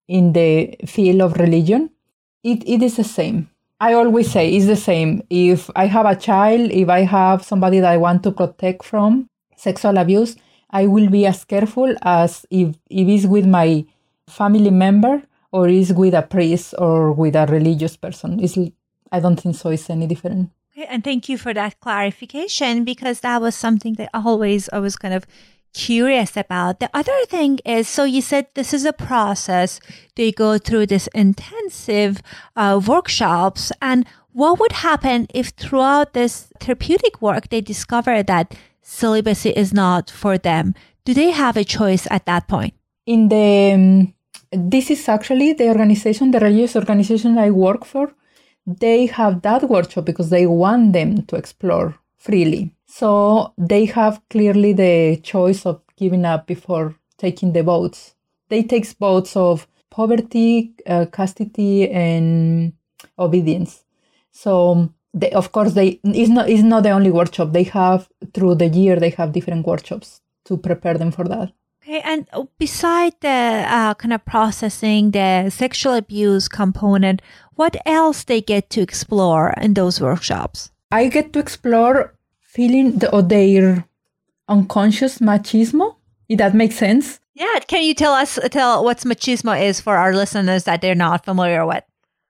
in 0.08 0.32
the 0.32 0.76
field 0.86 1.22
of 1.22 1.38
religion 1.38 1.90
it, 2.44 2.62
it 2.68 2.82
is 2.82 2.96
the 2.96 3.04
same. 3.04 3.48
I 3.80 3.94
always 3.94 4.30
say 4.30 4.52
it's 4.54 4.66
the 4.66 4.76
same. 4.76 5.22
If 5.30 5.70
I 5.74 5.86
have 5.86 6.06
a 6.06 6.14
child, 6.14 6.70
if 6.70 6.88
I 6.88 7.00
have 7.00 7.42
somebody 7.42 7.80
that 7.80 7.90
I 7.90 7.96
want 7.96 8.22
to 8.24 8.30
protect 8.30 8.84
from 8.84 9.28
sexual 9.56 9.98
abuse, 9.98 10.36
I 10.70 10.86
will 10.86 11.08
be 11.08 11.26
as 11.26 11.44
careful 11.44 11.94
as 12.02 12.46
if, 12.50 12.76
if 12.90 13.08
it's 13.08 13.26
with 13.26 13.46
my 13.46 13.84
family 14.28 14.70
member 14.70 15.22
or 15.52 15.68
is 15.68 15.92
with 15.92 16.14
a 16.14 16.22
priest 16.22 16.74
or 16.78 17.12
with 17.12 17.34
a 17.34 17.46
religious 17.46 17.96
person. 17.96 18.40
It's, 18.40 18.58
I 19.10 19.20
don't 19.20 19.40
think 19.40 19.56
so 19.56 19.70
it's 19.70 19.88
any 19.90 20.06
different. 20.06 20.50
And 20.76 21.04
thank 21.04 21.28
you 21.28 21.38
for 21.38 21.54
that 21.54 21.78
clarification 21.80 22.84
because 22.84 23.20
that 23.20 23.40
was 23.40 23.54
something 23.54 23.94
that 23.94 24.10
always 24.12 24.68
I 24.72 24.80
was 24.80 24.96
kind 24.96 25.14
of 25.14 25.24
curious 25.72 26.36
about. 26.36 26.80
The 26.80 26.90
other 26.94 27.18
thing 27.28 27.60
is 27.64 27.88
so 27.88 28.04
you 28.04 28.20
said 28.20 28.46
this 28.54 28.74
is 28.74 28.84
a 28.84 28.92
process. 28.92 29.80
They 30.16 30.32
go 30.32 30.58
through 30.58 30.86
this 30.86 31.08
intensive 31.14 32.22
uh, 32.56 32.80
workshops. 32.84 33.70
And 33.80 34.06
what 34.32 34.58
would 34.58 34.72
happen 34.72 35.28
if 35.32 35.48
throughout 35.50 36.12
this 36.12 36.48
therapeutic 36.60 37.22
work 37.22 37.50
they 37.50 37.60
discover 37.60 38.22
that 38.22 38.54
celibacy 38.82 39.50
is 39.50 39.72
not 39.72 40.10
for 40.10 40.38
them? 40.38 40.74
Do 41.04 41.14
they 41.14 41.30
have 41.30 41.56
a 41.56 41.64
choice 41.64 42.08
at 42.10 42.26
that 42.26 42.48
point? 42.48 42.74
In 43.06 43.28
the 43.28 43.72
um, 43.74 44.14
this 44.50 44.90
is 44.90 45.08
actually 45.08 45.52
the 45.52 45.68
organization, 45.68 46.30
the 46.30 46.40
religious 46.40 46.74
organization 46.74 47.38
I 47.38 47.50
work 47.50 47.84
for. 47.84 48.12
They 48.66 49.06
have 49.06 49.42
that 49.42 49.68
workshop 49.68 50.04
because 50.06 50.30
they 50.30 50.46
want 50.46 50.92
them 50.92 51.22
to 51.26 51.36
explore 51.36 51.98
freely. 52.16 52.74
So 52.86 53.52
they 53.58 53.84
have 53.86 54.22
clearly 54.30 54.72
the 54.72 55.20
choice 55.22 55.66
of 55.66 55.80
giving 55.96 56.24
up 56.24 56.46
before 56.46 56.96
taking 57.18 57.52
the 57.52 57.62
votes. 57.62 58.14
They 58.48 58.62
take 58.62 58.86
votes 58.86 59.36
of 59.36 59.66
poverty, 59.90 60.74
uh, 60.86 61.06
chastity, 61.06 61.90
and 61.90 62.72
obedience. 63.18 63.84
So 64.32 64.90
they, 65.12 65.30
of 65.30 65.52
course 65.52 65.74
they 65.74 66.00
is 66.02 66.30
not 66.30 66.48
is 66.48 66.62
not 66.62 66.82
the 66.82 66.90
only 66.90 67.10
workshop 67.10 67.52
they 67.52 67.64
have 67.64 68.08
through 68.32 68.56
the 68.56 68.68
year. 68.68 68.96
They 68.96 69.10
have 69.10 69.32
different 69.32 69.66
workshops 69.66 70.20
to 70.46 70.56
prepare 70.56 70.96
them 70.98 71.12
for 71.12 71.24
that. 71.24 71.52
Okay, 71.86 72.00
and 72.00 72.26
beside 72.58 73.12
the 73.20 73.28
uh, 73.68 73.92
kind 73.94 74.14
of 74.14 74.24
processing 74.24 75.10
the 75.10 75.50
sexual 75.50 75.92
abuse 75.92 76.48
component, 76.48 77.20
what 77.56 77.76
else 77.84 78.24
they 78.24 78.40
get 78.40 78.70
to 78.70 78.80
explore 78.80 79.52
in 79.60 79.74
those 79.74 80.00
workshops? 80.00 80.72
I 80.90 81.08
get 81.08 81.34
to 81.34 81.38
explore 81.38 82.14
feeling 82.40 83.00
the, 83.00 83.12
or 83.12 83.20
their 83.20 83.84
unconscious 84.48 85.18
machismo. 85.18 85.96
If 86.26 86.38
that 86.38 86.54
makes 86.54 86.76
sense. 86.76 87.20
Yeah, 87.34 87.58
can 87.68 87.82
you 87.82 87.92
tell 87.92 88.14
us 88.14 88.38
tell 88.50 88.82
what 88.82 88.98
machismo 89.00 89.60
is 89.60 89.78
for 89.78 89.96
our 89.96 90.14
listeners 90.14 90.64
that 90.64 90.80
they're 90.80 90.94
not 90.94 91.26
familiar 91.26 91.66
with? 91.66 91.84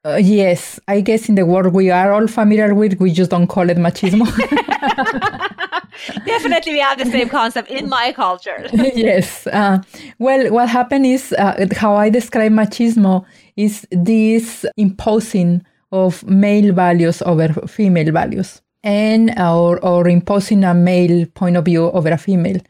Uh, 0.06 0.16
yes, 0.16 0.78
I 0.87 1.00
guess 1.00 1.30
in 1.30 1.34
the 1.34 1.46
world 1.46 1.73
we 1.73 1.90
are 1.90 2.12
all 2.12 2.26
familiar 2.26 2.75
with, 2.75 3.00
we 3.00 3.11
just 3.11 3.30
don't 3.30 3.46
call 3.46 3.70
it 3.70 3.78
machismo. 3.78 4.26
Definitely, 6.26 6.73
we 6.73 6.80
have 6.80 6.99
the 6.99 7.06
same 7.06 7.30
concept 7.30 7.70
in 7.70 7.88
my 7.88 8.12
culture. 8.12 8.68
yes. 8.73 9.46
Uh, 9.46 9.78
well, 10.18 10.52
what 10.52 10.68
happened 10.68 11.06
is 11.06 11.32
uh, 11.32 11.66
how 11.75 11.96
I 11.96 12.11
describe 12.11 12.52
machismo 12.52 13.25
is 13.56 13.87
this 13.90 14.66
imposing 14.76 15.64
of 15.90 16.23
male 16.25 16.75
values 16.75 17.23
over 17.23 17.49
female 17.66 18.12
values 18.12 18.61
and 18.82 19.30
or, 19.38 19.82
or 19.82 20.06
imposing 20.06 20.64
a 20.64 20.75
male 20.75 21.25
point 21.34 21.56
of 21.56 21.64
view 21.64 21.90
over 21.92 22.11
a 22.11 22.18
female. 22.18 22.61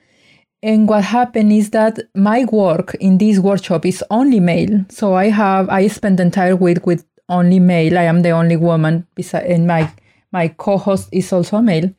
And 0.63 0.89
what 0.89 1.03
happened 1.03 1.53
is 1.53 1.71
that 1.71 1.99
my 2.15 2.45
work 2.45 2.95
in 3.01 3.19
this 3.19 3.41
workshop 3.41 3.85
is 3.85 4.05
only 4.11 4.41
male. 4.41 4.85
So 4.89 5.15
I 5.15 5.31
have 5.31 5.69
I 5.69 5.89
spend 5.89 6.19
the 6.19 6.23
entire 6.23 6.57
week 6.57 6.87
with 6.87 7.05
only 7.29 7.61
male. 7.61 7.99
I 7.99 8.05
am 8.05 8.23
the 8.23 8.31
only 8.31 8.57
woman 8.57 9.07
and 9.33 9.67
my 9.67 9.91
my 10.33 10.49
co-host 10.49 11.09
is 11.13 11.33
also 11.33 11.59
a 11.59 11.63
male. 11.63 11.91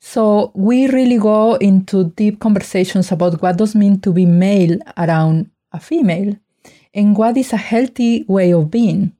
So 0.00 0.50
we 0.54 0.88
really 0.88 1.18
go 1.18 1.54
into 1.54 2.10
deep 2.16 2.40
conversations 2.40 3.12
about 3.12 3.40
what 3.40 3.56
does 3.56 3.74
mean 3.74 4.00
to 4.00 4.12
be 4.12 4.26
male 4.26 4.76
around 4.98 5.50
a 5.72 5.80
female 5.80 6.36
and 6.92 7.16
what 7.16 7.36
is 7.36 7.52
a 7.52 7.56
healthy 7.56 8.24
way 8.28 8.52
of 8.52 8.70
being. 8.70 9.12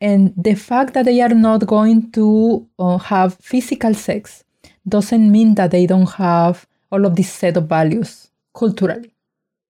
And 0.00 0.34
the 0.36 0.54
fact 0.54 0.94
that 0.94 1.04
they 1.04 1.20
are 1.20 1.34
not 1.34 1.66
going 1.66 2.10
to 2.12 2.66
uh, 2.78 2.98
have 2.98 3.34
physical 3.40 3.94
sex 3.94 4.44
doesn't 4.88 5.30
mean 5.30 5.54
that 5.54 5.70
they 5.70 5.86
don't 5.86 6.10
have 6.12 6.66
all 6.90 7.04
of 7.04 7.16
this 7.16 7.32
set 7.32 7.56
of 7.56 7.68
values 7.68 8.30
culturally. 8.54 9.12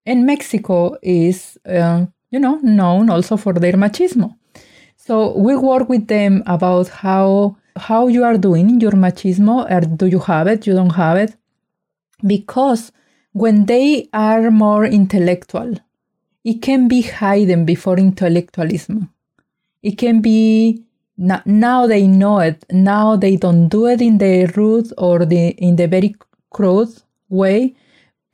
And 0.05 0.25
Mexico 0.25 0.97
is, 1.03 1.59
uh, 1.67 2.07
you 2.31 2.39
know, 2.39 2.61
known 2.63 3.11
also 3.11 3.37
for 3.37 3.53
their 3.53 3.73
machismo. 3.75 4.37
So 5.07 5.39
we 5.39 5.55
work 5.57 5.89
with 5.89 6.09
them 6.09 6.43
about 6.47 6.89
how 6.89 7.57
how 7.77 8.09
you 8.09 8.25
are 8.25 8.37
doing 8.37 8.81
your 8.81 8.93
machismo, 8.93 9.71
or 9.71 9.81
do 9.83 10.07
you 10.07 10.19
have 10.19 10.49
it, 10.49 10.67
you 10.67 10.73
don't 10.73 10.95
have 10.95 11.17
it, 11.17 11.37
because 12.27 12.91
when 13.33 13.67
they 13.67 14.09
are 14.13 14.51
more 14.51 14.85
intellectual, 14.85 15.75
it 16.43 16.61
can 16.63 16.89
be 16.89 17.03
hidden 17.03 17.65
before 17.65 17.99
intellectualism. 17.99 19.11
It 19.83 19.97
can 19.97 20.23
be 20.23 20.83
now 21.17 21.87
they 21.87 22.09
know 22.09 22.41
it. 22.41 22.65
Now 22.73 23.15
they 23.15 23.37
don't 23.37 23.69
do 23.69 23.87
it 23.87 24.01
in 24.03 24.19
the 24.19 24.47
rude 24.57 24.93
or 24.99 25.25
the 25.25 25.51
in 25.51 25.77
the 25.77 25.87
very 25.87 26.17
crude 26.51 26.95
way. 27.29 27.77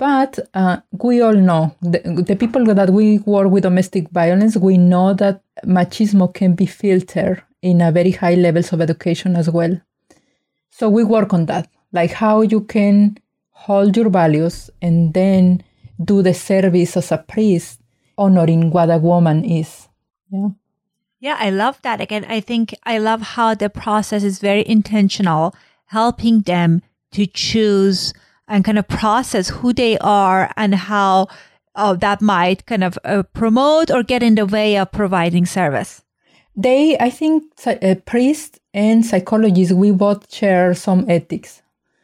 But 0.02 0.40
uh, 0.52 0.78
we 0.90 1.20
all 1.20 1.32
know 1.32 1.76
the, 1.80 2.00
the 2.26 2.34
people 2.34 2.64
that 2.64 2.90
we 2.90 3.18
work 3.20 3.48
with 3.52 3.62
domestic 3.62 4.10
violence. 4.10 4.56
We 4.56 4.76
know 4.76 5.14
that 5.14 5.42
machismo 5.64 6.34
can 6.34 6.56
be 6.56 6.66
filtered 6.66 7.44
in 7.62 7.80
a 7.80 7.92
very 7.92 8.10
high 8.10 8.34
levels 8.34 8.72
of 8.72 8.80
education 8.80 9.36
as 9.36 9.48
well. 9.48 9.80
So 10.70 10.88
we 10.88 11.04
work 11.04 11.32
on 11.32 11.46
that, 11.46 11.68
like 11.92 12.10
how 12.10 12.42
you 12.42 12.62
can 12.62 13.18
hold 13.50 13.96
your 13.96 14.10
values 14.10 14.70
and 14.82 15.14
then 15.14 15.62
do 16.04 16.20
the 16.20 16.34
service 16.34 16.96
as 16.96 17.12
a 17.12 17.18
priest, 17.18 17.80
honoring 18.18 18.72
what 18.72 18.90
a 18.90 18.98
woman 18.98 19.44
is. 19.44 19.86
Yeah. 20.32 20.48
Yeah, 21.20 21.36
I 21.38 21.50
love 21.50 21.80
that. 21.82 22.00
Again, 22.00 22.26
I 22.28 22.40
think 22.40 22.74
I 22.82 22.98
love 22.98 23.22
how 23.22 23.54
the 23.54 23.70
process 23.70 24.24
is 24.24 24.40
very 24.40 24.66
intentional, 24.66 25.54
helping 25.86 26.40
them 26.40 26.82
to 27.12 27.24
choose 27.24 28.12
and 28.52 28.64
kind 28.64 28.78
of 28.78 28.86
process 28.86 29.48
who 29.48 29.72
they 29.72 29.96
are 29.98 30.52
and 30.58 30.74
how 30.74 31.26
uh, 31.74 31.94
that 31.94 32.20
might 32.20 32.66
kind 32.66 32.84
of 32.84 32.98
uh, 33.04 33.22
promote 33.32 33.90
or 33.90 34.02
get 34.02 34.22
in 34.22 34.34
the 34.34 34.44
way 34.44 34.76
of 34.76 34.92
providing 34.92 35.46
service. 35.46 36.02
They, 36.54 36.98
I 36.98 37.08
think, 37.08 37.44
uh, 37.66 37.94
priests 38.04 38.60
and 38.74 39.06
psychologists, 39.06 39.72
we 39.72 39.90
both 39.90 40.32
share 40.32 40.74
some 40.74 41.06
ethics 41.08 41.62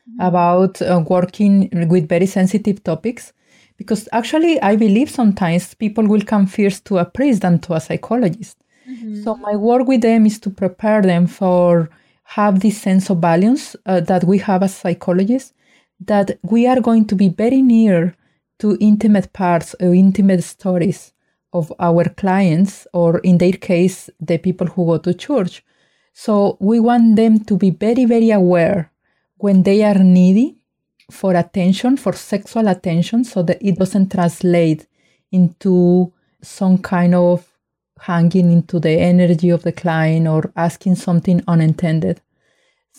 mm-hmm. 0.08 0.26
about 0.26 0.80
uh, 0.80 1.04
working 1.06 1.68
with 1.90 2.08
very 2.08 2.24
sensitive 2.26 2.82
topics 2.82 3.34
because 3.76 4.08
actually 4.12 4.60
I 4.62 4.74
believe 4.76 5.10
sometimes 5.10 5.74
people 5.74 6.06
will 6.06 6.22
come 6.22 6.46
first 6.46 6.86
to 6.86 6.96
a 6.96 7.04
priest 7.04 7.42
than 7.42 7.58
to 7.60 7.74
a 7.74 7.80
psychologist. 7.80 8.56
Mm-hmm. 8.88 9.22
So 9.22 9.36
my 9.36 9.54
work 9.54 9.86
with 9.86 10.00
them 10.00 10.24
is 10.24 10.40
to 10.40 10.50
prepare 10.50 11.02
them 11.02 11.26
for 11.26 11.90
have 12.24 12.60
this 12.60 12.80
sense 12.80 13.10
of 13.10 13.20
balance 13.20 13.76
uh, 13.84 14.00
that 14.00 14.24
we 14.24 14.38
have 14.38 14.62
as 14.62 14.74
psychologists, 14.74 15.52
that 16.00 16.38
we 16.42 16.66
are 16.66 16.80
going 16.80 17.06
to 17.06 17.14
be 17.14 17.28
very 17.28 17.62
near 17.62 18.14
to 18.58 18.76
intimate 18.80 19.32
parts 19.32 19.74
or 19.80 19.94
intimate 19.94 20.42
stories 20.42 21.12
of 21.52 21.72
our 21.78 22.04
clients, 22.10 22.86
or 22.92 23.18
in 23.18 23.38
their 23.38 23.52
case, 23.52 24.10
the 24.20 24.38
people 24.38 24.66
who 24.66 24.86
go 24.86 24.98
to 24.98 25.14
church. 25.14 25.64
So 26.12 26.56
we 26.60 26.80
want 26.80 27.16
them 27.16 27.44
to 27.44 27.56
be 27.56 27.70
very, 27.70 28.04
very 28.04 28.30
aware 28.30 28.92
when 29.36 29.62
they 29.62 29.82
are 29.82 29.98
needy 29.98 30.58
for 31.10 31.34
attention, 31.34 31.96
for 31.96 32.12
sexual 32.12 32.68
attention, 32.68 33.24
so 33.24 33.42
that 33.44 33.62
it 33.62 33.78
doesn't 33.78 34.12
translate 34.12 34.86
into 35.32 36.12
some 36.42 36.78
kind 36.78 37.14
of 37.14 37.46
hanging 38.00 38.52
into 38.52 38.78
the 38.78 38.90
energy 38.90 39.50
of 39.50 39.62
the 39.62 39.72
client 39.72 40.28
or 40.28 40.52
asking 40.54 40.96
something 40.96 41.42
unintended. 41.48 42.20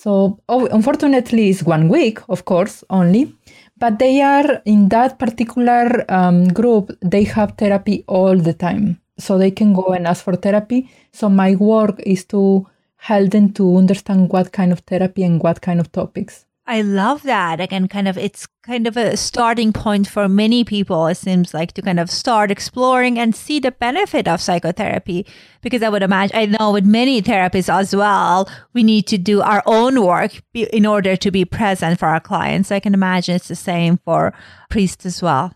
So, 0.01 0.39
oh, 0.47 0.65
unfortunately, 0.67 1.49
it's 1.49 1.63
one 1.63 1.89
week, 1.89 2.19
of 2.29 2.45
course, 2.45 2.85
only, 2.89 3.35
but 3.77 3.99
they 3.99 4.21
are 4.21 4.61
in 4.63 4.87
that 4.89 5.19
particular 5.19 6.05
um, 6.07 6.47
group, 6.47 6.97
they 7.01 7.25
have 7.25 7.57
therapy 7.57 8.05
all 8.07 8.37
the 8.37 8.53
time. 8.53 9.01
So 9.17 9.37
they 9.37 9.51
can 9.51 9.73
go 9.73 9.87
and 9.87 10.07
ask 10.07 10.23
for 10.23 10.37
therapy. 10.37 10.89
So, 11.11 11.27
my 11.27 11.55
work 11.55 11.99
is 12.05 12.23
to 12.27 12.65
help 12.95 13.31
them 13.31 13.51
to 13.55 13.75
understand 13.75 14.29
what 14.29 14.53
kind 14.53 14.71
of 14.71 14.79
therapy 14.79 15.23
and 15.23 15.43
what 15.43 15.59
kind 15.59 15.81
of 15.81 15.91
topics. 15.91 16.45
I 16.69 16.81
love 16.83 17.23
that. 17.23 17.59
Again, 17.59 17.87
kind 17.87 18.07
of, 18.07 18.15
it's 18.15 18.45
kind 18.61 18.85
of 18.85 18.95
a 18.95 19.17
starting 19.17 19.73
point 19.73 20.07
for 20.07 20.29
many 20.29 20.63
people, 20.63 21.07
it 21.07 21.15
seems 21.15 21.51
like, 21.51 21.71
to 21.71 21.81
kind 21.81 21.99
of 21.99 22.11
start 22.11 22.51
exploring 22.51 23.17
and 23.17 23.35
see 23.35 23.59
the 23.59 23.71
benefit 23.71 24.27
of 24.27 24.39
psychotherapy. 24.39 25.25
Because 25.61 25.81
I 25.81 25.89
would 25.89 26.03
imagine, 26.03 26.37
I 26.37 26.45
know 26.45 26.71
with 26.71 26.85
many 26.85 27.23
therapists 27.23 27.73
as 27.73 27.95
well, 27.95 28.47
we 28.73 28.83
need 28.83 29.07
to 29.07 29.17
do 29.17 29.41
our 29.41 29.63
own 29.65 30.03
work 30.03 30.43
in 30.53 30.85
order 30.85 31.15
to 31.15 31.31
be 31.31 31.43
present 31.43 31.97
for 31.97 32.07
our 32.07 32.19
clients. 32.19 32.71
I 32.71 32.79
can 32.79 32.93
imagine 32.93 33.37
it's 33.37 33.47
the 33.47 33.55
same 33.55 33.97
for 34.05 34.31
priests 34.69 35.07
as 35.07 35.23
well. 35.23 35.51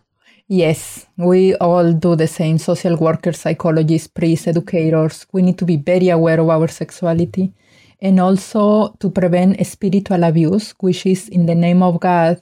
Yes, 0.48 1.06
we 1.16 1.54
all 1.54 1.92
do 1.92 2.16
the 2.16 2.26
same 2.26 2.58
social 2.58 2.96
workers, 2.96 3.38
psychologists, 3.38 4.08
priests, 4.08 4.48
educators. 4.48 5.28
We 5.32 5.42
need 5.42 5.58
to 5.58 5.64
be 5.64 5.76
very 5.76 6.08
aware 6.08 6.40
of 6.40 6.48
our 6.48 6.66
sexuality 6.66 7.54
and 8.04 8.20
also 8.20 8.94
to 9.00 9.10
prevent 9.10 9.66
spiritual 9.66 10.22
abuse, 10.22 10.74
which 10.80 11.06
is 11.06 11.28
in 11.30 11.46
the 11.46 11.54
name 11.54 11.82
of 11.82 11.98
God 11.98 12.38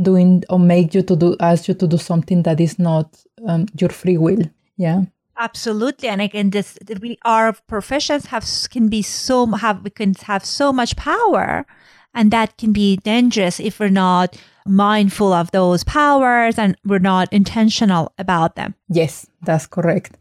doing 0.00 0.42
or 0.48 0.58
make 0.58 0.94
you 0.94 1.02
to 1.02 1.14
do 1.14 1.36
ask 1.38 1.68
you 1.68 1.74
to 1.74 1.86
do 1.86 1.98
something 1.98 2.42
that 2.42 2.60
is 2.60 2.78
not 2.78 3.22
um, 3.46 3.66
your 3.78 3.90
free 3.90 4.16
will. 4.16 4.42
Yeah. 4.76 5.02
Absolutely, 5.38 6.08
and 6.08 6.20
again, 6.20 6.50
this 6.50 6.78
we 7.00 7.18
our 7.24 7.52
professions 7.66 8.26
have 8.26 8.44
can 8.70 8.88
be 8.88 9.02
so 9.02 9.46
have 9.46 9.82
we 9.82 9.90
can 9.90 10.14
have 10.22 10.44
so 10.44 10.72
much 10.72 10.96
power, 10.96 11.66
and 12.14 12.30
that 12.30 12.56
can 12.56 12.72
be 12.72 12.96
dangerous 12.96 13.60
if 13.60 13.80
we're 13.80 13.88
not 13.88 14.36
mindful 14.66 15.32
of 15.32 15.50
those 15.50 15.84
powers 15.84 16.58
and 16.58 16.76
we're 16.84 17.00
not 17.00 17.32
intentional 17.32 18.12
about 18.18 18.54
them. 18.54 18.74
Yes, 18.88 19.26
that's 19.42 19.66
correct. 19.66 20.16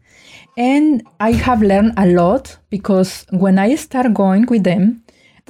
And 0.58 1.04
I 1.20 1.32
have 1.32 1.62
learned 1.62 1.94
a 1.98 2.06
lot 2.08 2.58
because 2.70 3.26
when 3.32 3.58
I 3.58 3.76
start 3.76 4.14
going 4.14 4.46
with 4.48 4.64
them, 4.64 5.04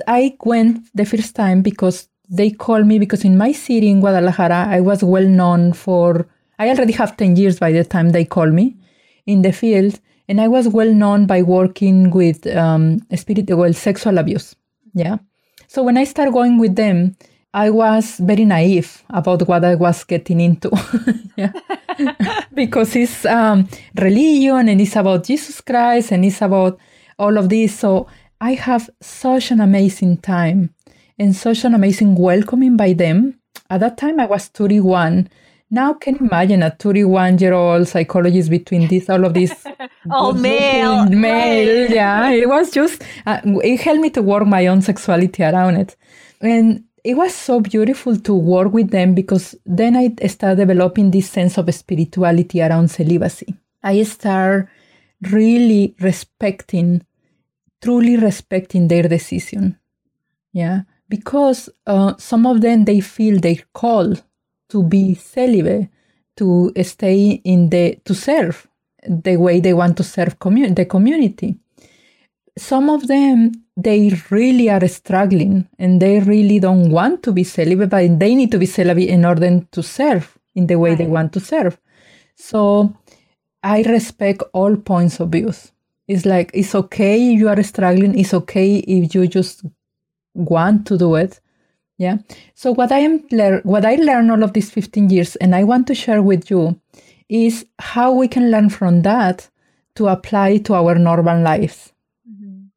I 0.07 0.35
went 0.43 0.87
the 0.95 1.05
first 1.05 1.35
time 1.35 1.61
because 1.61 2.07
they 2.29 2.51
called 2.51 2.85
me 2.85 2.99
because 2.99 3.25
in 3.25 3.37
my 3.37 3.51
city 3.51 3.89
in 3.89 3.99
Guadalajara, 3.99 4.67
I 4.69 4.79
was 4.79 5.03
well 5.03 5.27
known 5.27 5.73
for, 5.73 6.27
I 6.59 6.69
already 6.69 6.93
have 6.93 7.17
10 7.17 7.35
years 7.35 7.59
by 7.59 7.71
the 7.71 7.83
time 7.83 8.09
they 8.09 8.25
called 8.25 8.53
me 8.53 8.77
in 9.25 9.41
the 9.41 9.51
field. 9.51 9.99
And 10.29 10.39
I 10.39 10.47
was 10.47 10.67
well 10.69 10.93
known 10.93 11.25
by 11.25 11.41
working 11.41 12.11
with 12.11 12.47
um, 12.55 12.99
spirit, 13.15 13.49
well, 13.49 13.73
sexual 13.73 14.17
abuse. 14.17 14.55
Yeah. 14.93 15.17
So 15.67 15.83
when 15.83 15.97
I 15.97 16.05
started 16.05 16.31
going 16.31 16.57
with 16.57 16.75
them, 16.75 17.17
I 17.53 17.69
was 17.69 18.17
very 18.17 18.45
naive 18.45 19.03
about 19.09 19.47
what 19.47 19.65
I 19.65 19.75
was 19.75 20.03
getting 20.05 20.39
into. 20.39 20.69
because 22.53 22.95
it's 22.95 23.25
um, 23.25 23.67
religion 23.95 24.69
and 24.69 24.79
it's 24.81 24.95
about 24.95 25.25
Jesus 25.25 25.61
Christ 25.61 26.11
and 26.11 26.23
it's 26.25 26.41
about 26.41 26.79
all 27.19 27.37
of 27.37 27.49
this. 27.49 27.77
So 27.77 28.07
I 28.39 28.53
have 28.53 28.89
such 29.01 29.51
an 29.51 29.59
amazing 29.59 30.17
time 30.17 30.73
and 31.19 31.35
such 31.35 31.65
an 31.65 31.73
amazing 31.73 32.15
welcoming 32.15 32.77
by 32.77 32.93
them. 32.93 33.39
At 33.69 33.81
that 33.81 33.97
time, 33.97 34.19
I 34.19 34.25
was 34.25 34.47
31. 34.47 35.29
Now, 35.69 35.93
can 35.93 36.15
you 36.15 36.27
imagine 36.27 36.63
a 36.63 36.71
31 36.71 37.37
year 37.37 37.53
old 37.53 37.87
psychologist 37.87 38.49
between 38.49 38.87
this, 38.87 39.09
all 39.09 39.23
of 39.23 39.33
this? 39.33 39.65
all 40.11 40.33
male. 40.33 41.05
Male, 41.05 41.91
yeah. 41.91 42.29
It 42.31 42.49
was 42.49 42.71
just, 42.71 43.01
uh, 43.25 43.39
it 43.45 43.79
helped 43.79 44.01
me 44.01 44.09
to 44.11 44.21
work 44.21 44.45
my 44.45 44.67
own 44.67 44.81
sexuality 44.81 45.43
around 45.43 45.77
it. 45.77 45.95
And 46.41 46.83
it 47.03 47.15
was 47.15 47.33
so 47.33 47.59
beautiful 47.59 48.17
to 48.17 48.33
work 48.33 48.73
with 48.73 48.91
them 48.91 49.13
because 49.13 49.55
then 49.65 49.95
I 49.95 50.15
started 50.27 50.57
developing 50.57 51.11
this 51.11 51.29
sense 51.29 51.57
of 51.57 51.73
spirituality 51.73 52.61
around 52.61 52.91
celibacy. 52.91 53.55
I 53.83 54.03
start 54.03 54.69
really 55.21 55.95
respecting, 55.99 57.03
truly 57.81 58.17
respecting 58.17 58.87
their 58.87 59.03
decision. 59.03 59.77
Yeah, 60.53 60.81
because 61.09 61.69
uh, 61.87 62.15
some 62.17 62.45
of 62.45 62.61
them 62.61 62.85
they 62.85 62.99
feel 62.99 63.39
they 63.39 63.61
call 63.73 64.15
to 64.69 64.83
be 64.83 65.15
celibate, 65.15 65.89
to 66.37 66.71
stay 66.83 67.41
in 67.43 67.69
the 67.69 67.99
to 68.05 68.13
serve 68.13 68.67
the 69.07 69.37
way 69.37 69.59
they 69.59 69.73
want 69.73 69.97
to 69.97 70.03
serve 70.03 70.37
the 70.39 70.85
community. 70.89 71.57
Some 72.57 72.89
of 72.89 73.07
them 73.07 73.51
they 73.77 74.11
really 74.29 74.69
are 74.69 74.85
struggling 74.87 75.67
and 75.79 76.01
they 76.01 76.19
really 76.19 76.59
don't 76.59 76.89
want 76.91 77.23
to 77.23 77.31
be 77.31 77.43
celibate, 77.43 77.89
but 77.89 78.19
they 78.19 78.35
need 78.35 78.51
to 78.51 78.57
be 78.57 78.65
celibate 78.65 79.09
in 79.09 79.25
order 79.25 79.61
to 79.71 79.83
serve 79.83 80.37
in 80.55 80.67
the 80.67 80.77
way 80.77 80.89
right. 80.89 80.97
they 80.99 81.07
want 81.07 81.33
to 81.33 81.39
serve. 81.39 81.79
So 82.35 82.93
I 83.63 83.83
respect 83.83 84.43
all 84.53 84.75
points 84.75 85.19
of 85.19 85.29
views. 85.29 85.71
It's 86.07 86.25
like 86.25 86.51
it's 86.53 86.75
okay 86.75 87.33
if 87.33 87.39
you 87.39 87.47
are 87.47 87.63
struggling. 87.63 88.19
It's 88.19 88.33
okay 88.33 88.77
if 88.77 89.15
you 89.15 89.27
just 89.27 89.63
want 90.33 90.85
to 90.87 90.97
do 90.97 91.15
it. 91.15 91.39
Yeah. 91.97 92.17
So 92.55 92.71
what 92.73 92.91
I 92.91 92.99
am 92.99 93.23
lear- 93.31 93.61
what 93.63 93.85
I 93.85 93.95
learned 93.95 94.31
all 94.31 94.43
of 94.43 94.53
these 94.53 94.71
15 94.71 95.09
years, 95.09 95.35
and 95.37 95.55
I 95.55 95.63
want 95.63 95.87
to 95.87 95.95
share 95.95 96.21
with 96.21 96.49
you, 96.49 96.79
is 97.29 97.65
how 97.79 98.11
we 98.11 98.27
can 98.27 98.51
learn 98.51 98.69
from 98.69 99.03
that 99.03 99.49
to 99.95 100.07
apply 100.07 100.57
to 100.57 100.73
our 100.73 100.95
normal 100.95 101.41
lives. 101.41 101.90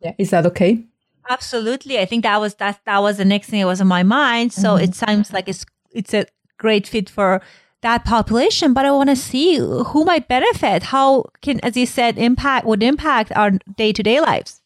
Yeah, 0.05 0.15
is 0.19 0.31
that 0.31 0.47
okay? 0.47 0.85
Absolutely. 1.29 1.99
I 1.99 2.05
think 2.05 2.23
that 2.25 2.41
was 2.41 2.55
that 2.57 2.81
that 2.85 2.99
was 2.99 3.17
the 3.17 3.25
next 3.25 3.49
thing 3.49 3.61
that 3.61 3.67
was 3.67 3.81
in 3.81 3.87
my 3.87 4.03
mind. 4.03 4.53
So 4.53 4.75
mm-hmm. 4.75 4.85
it 4.85 4.95
sounds 4.95 5.33
like 5.33 5.49
it's 5.49 5.65
it's 5.93 6.15
a 6.15 6.27
great 6.59 6.87
fit 6.87 7.09
for 7.09 7.41
that 7.81 8.05
population, 8.05 8.73
but 8.75 8.85
I 8.85 8.91
want 8.91 9.11
to 9.11 9.17
see 9.17 9.59
who 9.59 10.05
might 10.05 10.27
benefit. 10.29 10.85
How 10.85 11.25
can, 11.43 11.61
as 11.61 11.77
you 11.77 11.87
said, 11.87 12.19
impact 12.19 12.67
would 12.67 12.83
impact 12.83 13.33
our 13.37 13.53
day 13.77 13.93
to 13.93 14.03
day 14.03 14.21
lives. 14.21 14.61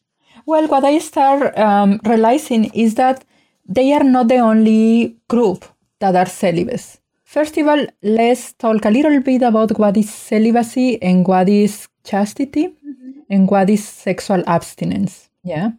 Well, 0.45 0.67
what 0.67 0.83
I 0.83 0.99
start 0.99 1.57
um, 1.57 1.99
realizing 2.05 2.65
is 2.73 2.95
that 2.95 3.23
they 3.67 3.93
are 3.93 4.03
not 4.03 4.29
the 4.29 4.37
only 4.37 5.15
group 5.27 5.65
that 5.99 6.15
are 6.15 6.25
celibates. 6.25 6.97
First 7.23 7.57
of 7.57 7.67
all, 7.67 7.85
let's 8.01 8.53
talk 8.53 8.83
a 8.85 8.89
little 8.89 9.21
bit 9.21 9.43
about 9.43 9.77
what 9.77 9.95
is 9.97 10.11
celibacy 10.11 10.99
and 11.01 11.27
what 11.27 11.47
is 11.47 11.87
chastity 12.03 12.69
mm-hmm. 12.69 13.19
and 13.29 13.47
what 13.47 13.69
is 13.69 13.87
sexual 13.87 14.43
abstinence. 14.47 15.28
Yeah. 15.43 15.71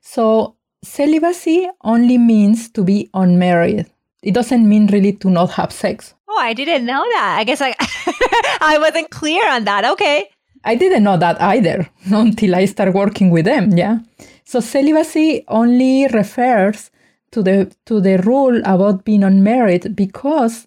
So 0.00 0.56
celibacy 0.82 1.68
only 1.82 2.18
means 2.18 2.70
to 2.70 2.84
be 2.84 3.10
unmarried. 3.14 3.86
It 4.22 4.34
doesn't 4.34 4.68
mean 4.68 4.86
really 4.88 5.12
to 5.14 5.30
not 5.30 5.50
have 5.52 5.72
sex. 5.72 6.14
Oh, 6.28 6.38
I 6.38 6.52
didn't 6.52 6.86
know 6.86 7.02
that. 7.02 7.36
I 7.38 7.44
guess 7.44 7.60
I 7.60 7.74
I 8.60 8.78
wasn't 8.78 9.10
clear 9.10 9.48
on 9.50 9.64
that. 9.64 9.84
Okay. 9.84 10.28
I 10.64 10.74
didn't 10.74 11.04
know 11.04 11.16
that 11.16 11.40
either 11.40 11.88
until 12.10 12.54
I 12.54 12.66
started 12.66 12.94
working 12.94 13.30
with 13.30 13.46
them, 13.46 13.76
yeah. 13.76 14.00
So 14.44 14.60
celibacy 14.60 15.44
only 15.48 16.06
refers 16.08 16.90
to 17.32 17.42
the 17.42 17.72
to 17.86 18.00
the 18.00 18.18
rule 18.18 18.60
about 18.64 19.04
being 19.04 19.24
unmarried 19.24 19.96
because 19.96 20.66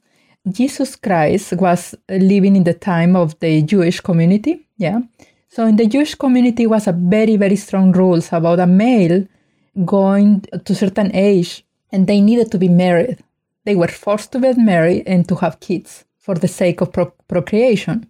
Jesus 0.50 0.96
Christ 0.96 1.54
was 1.54 1.96
living 2.10 2.56
in 2.56 2.64
the 2.64 2.74
time 2.74 3.16
of 3.16 3.40
the 3.40 3.62
Jewish 3.62 4.02
community, 4.02 4.68
yeah. 4.78 5.00
So 5.54 5.68
in 5.68 5.76
the 5.76 5.86
Jewish 5.86 6.16
community 6.16 6.66
was 6.66 6.88
a 6.88 6.92
very, 6.92 7.36
very 7.36 7.58
strong 7.58 7.92
rules 7.92 8.34
about 8.34 8.60
a 8.60 8.66
male 8.66 9.28
going 9.86 10.42
to 10.66 10.74
certain 10.74 11.16
age 11.16 11.64
and 11.92 12.08
they 12.08 12.22
needed 12.22 12.52
to 12.54 12.58
be 12.58 12.70
married. 12.70 13.20
They 13.64 13.76
were 13.76 13.88
forced 13.88 14.32
to 14.32 14.40
get 14.40 14.58
married 14.58 15.04
and 15.06 15.30
to 15.30 15.36
have 15.36 15.60
kids 15.60 16.06
for 16.18 16.34
the 16.34 16.48
sake 16.48 16.82
of 16.82 16.92
pro- 16.92 17.14
procreation. 17.28 18.08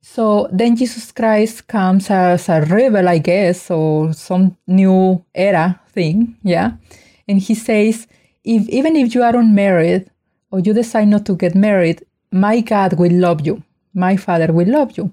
So 0.00 0.48
then 0.52 0.76
Jesus 0.76 1.10
Christ 1.10 1.66
comes 1.66 2.08
as 2.08 2.48
a 2.48 2.60
rebel, 2.60 3.08
I 3.08 3.18
guess, 3.18 3.68
or 3.68 4.12
some 4.12 4.56
new 4.68 5.24
era 5.34 5.80
thing, 5.88 6.36
yeah. 6.44 6.74
And 7.26 7.40
he 7.40 7.56
says, 7.56 8.06
if 8.44 8.68
even 8.68 8.94
if 8.94 9.12
you 9.12 9.24
are 9.24 9.34
unmarried 9.34 10.08
or 10.52 10.60
you 10.60 10.72
decide 10.72 11.08
not 11.08 11.26
to 11.26 11.34
get 11.34 11.56
married, 11.56 12.04
my 12.30 12.60
God 12.60 12.92
will 12.92 13.12
love 13.12 13.44
you. 13.44 13.64
My 13.92 14.16
Father 14.16 14.52
will 14.52 14.68
love 14.68 14.96
you. 14.96 15.12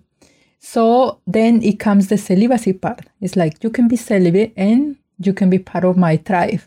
So 0.65 1.19
then 1.27 1.61
it 1.61 1.77
comes 1.77 2.07
the 2.07 2.17
celibacy 2.17 2.71
part. 2.71 3.01
It's 3.19 3.35
like 3.35 3.61
you 3.65 3.69
can 3.69 3.89
be 3.89 3.97
celibate 3.97 4.53
and 4.55 4.95
you 5.19 5.33
can 5.33 5.49
be 5.49 5.59
part 5.59 5.83
of 5.83 5.97
my 5.97 6.15
tribe. 6.15 6.61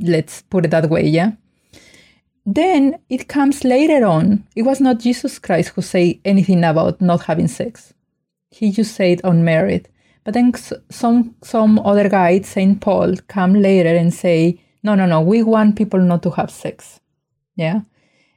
Let's 0.00 0.42
put 0.42 0.64
it 0.64 0.72
that 0.72 0.90
way, 0.90 1.06
yeah? 1.06 1.32
Then 2.44 2.98
it 3.08 3.28
comes 3.28 3.62
later 3.62 4.04
on. 4.04 4.44
It 4.56 4.62
was 4.62 4.80
not 4.80 4.98
Jesus 4.98 5.38
Christ 5.38 5.68
who 5.68 5.82
said 5.82 6.18
anything 6.24 6.64
about 6.64 7.00
not 7.00 7.22
having 7.22 7.46
sex. 7.46 7.94
He 8.50 8.72
just 8.72 8.96
said 8.96 9.20
on 9.22 9.36
unmarried. 9.36 9.88
But 10.24 10.34
then 10.34 10.52
some 10.90 11.36
some 11.42 11.78
other 11.78 12.08
guy, 12.08 12.40
Saint 12.40 12.80
Paul, 12.80 13.14
come 13.28 13.54
later 13.54 13.94
and 13.94 14.12
say, 14.12 14.60
no, 14.82 14.96
no, 14.96 15.06
no, 15.06 15.20
we 15.20 15.44
want 15.44 15.76
people 15.76 16.00
not 16.00 16.24
to 16.24 16.30
have 16.30 16.50
sex. 16.50 16.98
Yeah. 17.54 17.82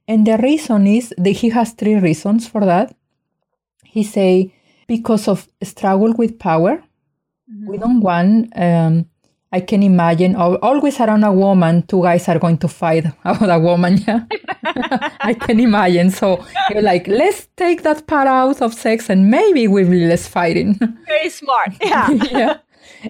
And 0.08 0.28
the 0.28 0.38
reason 0.38 0.86
is 0.86 1.12
that 1.18 1.32
he 1.32 1.50
has 1.50 1.74
three 1.74 1.96
reasons 1.96 2.48
for 2.48 2.64
that. 2.66 2.96
He 3.84 4.04
say 4.04 4.54
because 4.88 5.28
of 5.28 5.48
struggle 5.64 6.14
with 6.14 6.40
power. 6.40 6.84
Mm-hmm. 7.52 7.68
We 7.68 7.78
don't 7.78 8.02
want 8.02 8.58
um, 8.58 9.06
I 9.56 9.62
can 9.62 9.84
imagine 9.84 10.36
always 10.36 11.00
around 11.00 11.24
a 11.24 11.32
woman, 11.32 11.84
two 11.84 12.02
guys 12.02 12.28
are 12.28 12.40
going 12.40 12.58
to 12.58 12.68
fight 12.68 13.06
about 13.24 13.50
a 13.50 13.58
woman. 13.58 13.98
Yeah, 14.06 14.26
I 15.22 15.34
can 15.34 15.62
imagine. 15.62 16.12
So 16.12 16.44
you're 16.70 16.82
like, 16.82 17.08
let's 17.08 17.48
take 17.56 17.84
that 17.84 18.06
part 18.06 18.28
out 18.28 18.62
of 18.62 18.74
sex, 18.74 19.10
and 19.10 19.32
maybe 19.32 19.70
we'll 19.70 19.90
be 19.90 20.06
less 20.06 20.28
fighting. 20.28 20.74
Very 21.08 21.30
smart. 21.30 21.72
Yeah. 21.82 22.10
yeah. 22.10 22.58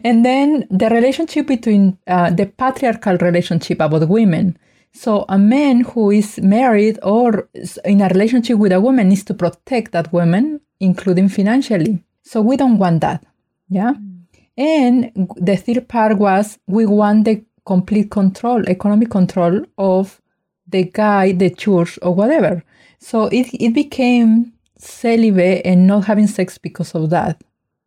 And 0.03 0.23
then 0.23 0.67
the 0.69 0.89
relationship 0.89 1.47
between 1.47 1.97
uh, 2.05 2.29
the 2.29 2.45
patriarchal 2.45 3.17
relationship 3.17 3.79
about 3.79 4.07
women. 4.07 4.57
So 4.93 5.25
a 5.27 5.39
man 5.39 5.81
who 5.81 6.11
is 6.11 6.39
married 6.39 6.99
or 7.01 7.49
in 7.83 8.01
a 8.01 8.07
relationship 8.07 8.57
with 8.59 8.71
a 8.71 8.79
woman 8.79 9.09
needs 9.09 9.23
to 9.25 9.33
protect 9.33 9.93
that 9.93 10.13
woman, 10.13 10.61
including 10.79 11.29
financially. 11.29 12.03
So 12.23 12.41
we 12.41 12.57
don't 12.57 12.77
want 12.77 13.01
that. 13.01 13.23
Yeah. 13.69 13.93
Mm-hmm. 13.93 14.11
And 14.57 15.29
the 15.35 15.57
third 15.57 15.87
part 15.87 16.17
was 16.17 16.57
we 16.67 16.85
want 16.85 17.25
the 17.25 17.43
complete 17.65 18.11
control, 18.11 18.63
economic 18.69 19.09
control 19.09 19.65
of 19.77 20.21
the 20.67 20.83
guy, 20.83 21.33
the 21.33 21.49
church, 21.49 21.99
or 22.01 22.13
whatever. 22.13 22.63
So 22.99 23.25
it, 23.25 23.47
it 23.53 23.73
became 23.73 24.53
celibate 24.77 25.65
and 25.65 25.87
not 25.87 26.05
having 26.05 26.27
sex 26.27 26.57
because 26.57 26.95
of 26.95 27.09
that. 27.09 27.41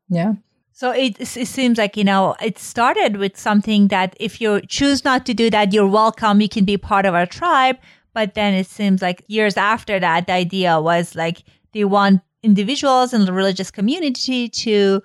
Yeah. 0.08 0.34
So 0.72 0.92
it, 0.92 1.20
it 1.20 1.26
seems 1.48 1.76
like, 1.76 1.96
you 1.96 2.04
know, 2.04 2.36
it 2.40 2.58
started 2.58 3.16
with 3.16 3.36
something 3.36 3.88
that 3.88 4.16
if 4.20 4.40
you 4.40 4.60
choose 4.68 5.04
not 5.04 5.26
to 5.26 5.34
do 5.34 5.50
that, 5.50 5.72
you're 5.72 5.88
welcome. 5.88 6.40
You 6.40 6.48
can 6.48 6.64
be 6.64 6.76
part 6.76 7.04
of 7.04 7.14
our 7.14 7.26
tribe. 7.26 7.78
But 8.14 8.34
then 8.34 8.54
it 8.54 8.66
seems 8.66 9.02
like 9.02 9.24
years 9.26 9.56
after 9.56 9.98
that, 9.98 10.26
the 10.26 10.34
idea 10.34 10.80
was 10.80 11.16
like 11.16 11.42
they 11.72 11.84
want 11.84 12.22
individuals 12.42 13.12
in 13.12 13.24
the 13.24 13.32
religious 13.32 13.70
community 13.70 14.48
to 14.48 15.02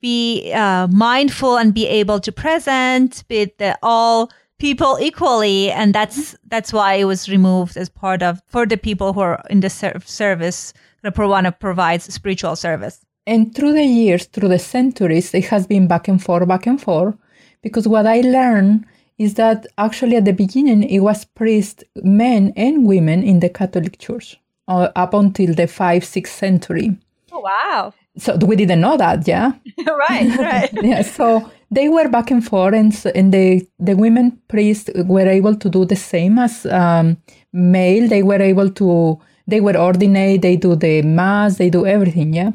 be 0.00 0.52
uh, 0.52 0.86
mindful 0.88 1.56
and 1.56 1.74
be 1.74 1.86
able 1.86 2.20
to 2.20 2.32
present 2.32 3.22
with 3.28 3.56
the, 3.58 3.78
all 3.82 4.30
people 4.58 4.98
equally. 5.00 5.70
And 5.70 5.94
that's 5.94 6.36
that's 6.48 6.72
why 6.72 6.94
it 6.94 7.04
was 7.04 7.28
removed 7.28 7.76
as 7.76 7.88
part 7.88 8.22
of 8.22 8.40
for 8.46 8.66
the 8.66 8.76
people 8.76 9.12
who 9.12 9.20
are 9.20 9.42
in 9.50 9.60
the 9.60 9.70
ser- 9.70 10.00
service 10.04 10.72
that 11.02 11.16
want 11.16 11.46
to 11.46 11.52
provide 11.52 12.02
spiritual 12.02 12.56
service. 12.56 13.04
And 13.26 13.54
through 13.54 13.74
the 13.74 13.84
years 13.84 14.26
through 14.26 14.48
the 14.48 14.58
centuries 14.58 15.34
it 15.34 15.44
has 15.46 15.66
been 15.66 15.86
back 15.86 16.08
and 16.08 16.22
forth 16.22 16.48
back 16.48 16.66
and 16.66 16.80
forth 16.80 17.16
because 17.62 17.86
what 17.86 18.06
i 18.06 18.20
learned 18.22 18.86
is 19.18 19.34
that 19.34 19.66
actually 19.76 20.16
at 20.16 20.24
the 20.24 20.32
beginning 20.32 20.82
it 20.82 21.00
was 21.00 21.24
priests 21.24 21.84
men 21.96 22.52
and 22.56 22.86
women 22.86 23.22
in 23.22 23.40
the 23.40 23.48
catholic 23.48 23.98
church 23.98 24.39
uh, 24.70 24.88
up 24.96 25.12
until 25.14 25.54
the 25.54 25.66
5th 25.66 26.08
6th 26.14 26.34
century 26.44 26.96
oh 27.32 27.40
wow 27.40 27.92
so 28.16 28.36
we 28.36 28.56
didn't 28.56 28.80
know 28.80 28.96
that, 28.96 29.26
yeah. 29.26 29.52
right, 29.86 30.36
right. 30.38 30.70
yeah. 30.82 31.02
So 31.02 31.50
they 31.70 31.88
were 31.88 32.08
back 32.08 32.30
and 32.30 32.44
forth, 32.44 32.74
and, 32.74 32.92
and 33.14 33.32
the 33.32 33.66
the 33.78 33.94
women 33.94 34.38
priests 34.48 34.90
were 34.94 35.28
able 35.28 35.56
to 35.56 35.68
do 35.68 35.84
the 35.84 35.96
same 35.96 36.38
as 36.38 36.66
um, 36.66 37.16
male. 37.52 38.08
They 38.08 38.22
were 38.22 38.42
able 38.42 38.70
to. 38.70 39.18
They 39.46 39.60
were 39.60 39.76
ordinate. 39.76 40.42
They 40.42 40.56
do 40.56 40.76
the 40.76 41.02
mass. 41.02 41.56
They 41.56 41.70
do 41.70 41.86
everything, 41.86 42.34
yeah. 42.34 42.52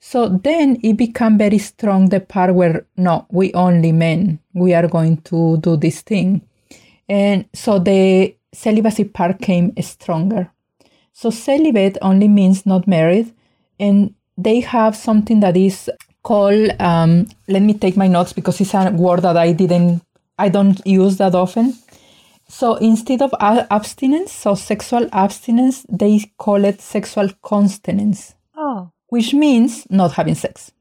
So 0.00 0.28
then 0.28 0.78
it 0.82 0.96
became 0.96 1.36
very 1.36 1.58
strong. 1.58 2.08
The 2.08 2.20
part 2.20 2.54
where 2.54 2.86
no, 2.96 3.26
we 3.30 3.52
only 3.54 3.92
men. 3.92 4.38
We 4.54 4.74
are 4.74 4.88
going 4.88 5.18
to 5.22 5.56
do 5.58 5.76
this 5.76 6.02
thing, 6.02 6.42
and 7.08 7.46
so 7.54 7.78
the 7.78 8.36
celibacy 8.52 9.04
part 9.04 9.40
came 9.40 9.72
stronger. 9.80 10.50
So 11.12 11.30
celibate 11.30 11.98
only 12.02 12.28
means 12.28 12.64
not 12.64 12.86
married, 12.86 13.32
and 13.78 14.14
they 14.36 14.60
have 14.60 14.96
something 14.96 15.40
that 15.40 15.56
is 15.56 15.90
called 16.22 16.70
um, 16.80 17.26
let 17.48 17.62
me 17.62 17.74
take 17.74 17.96
my 17.96 18.06
notes 18.06 18.32
because 18.32 18.60
it's 18.60 18.74
a 18.74 18.90
word 18.90 19.22
that 19.22 19.36
i 19.36 19.52
didn't 19.52 20.02
i 20.38 20.48
don't 20.48 20.80
use 20.86 21.16
that 21.18 21.34
often. 21.34 21.74
So 22.48 22.74
instead 22.76 23.22
of 23.22 23.32
abstinence 23.40 24.32
so 24.32 24.54
sexual 24.54 25.08
abstinence 25.12 25.86
they 25.88 26.20
call 26.36 26.64
it 26.64 26.80
sexual 26.80 27.30
continence 27.42 28.34
oh. 28.56 28.90
which 29.08 29.32
means 29.34 29.86
not 29.90 30.12
having 30.12 30.34
sex. 30.34 30.72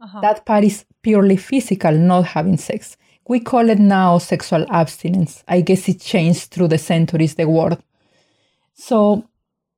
Uh-huh. 0.00 0.20
that 0.20 0.46
part 0.46 0.62
is 0.62 0.84
purely 1.02 1.36
physical 1.36 1.92
not 1.92 2.26
having 2.26 2.56
sex. 2.56 2.96
We 3.26 3.40
call 3.40 3.68
it 3.68 3.78
now 3.78 4.18
sexual 4.18 4.64
abstinence. 4.70 5.42
I 5.48 5.60
guess 5.60 5.88
it 5.88 6.00
changed 6.00 6.50
through 6.50 6.68
the 6.68 6.78
centuries 6.78 7.34
the 7.34 7.46
word. 7.48 7.78
So 8.74 9.27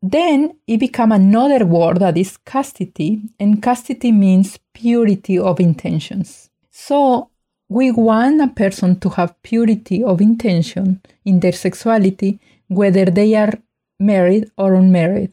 then 0.02 0.56
it 0.66 0.78
became 0.78 1.12
another 1.12 1.66
word 1.66 2.00
that 2.00 2.16
is 2.16 2.38
chastity, 2.50 3.20
and 3.38 3.62
chastity 3.62 4.12
means 4.12 4.58
purity 4.72 5.38
of 5.38 5.60
intentions. 5.60 6.50
So 6.70 7.30
we 7.68 7.92
want 7.92 8.40
a 8.40 8.48
person 8.48 8.98
to 9.00 9.10
have 9.10 9.40
purity 9.42 10.02
of 10.02 10.20
intention 10.20 11.02
in 11.24 11.40
their 11.40 11.52
sexuality, 11.52 12.40
whether 12.68 13.04
they 13.04 13.34
are 13.34 13.52
married 13.98 14.50
or 14.56 14.74
unmarried. 14.74 15.32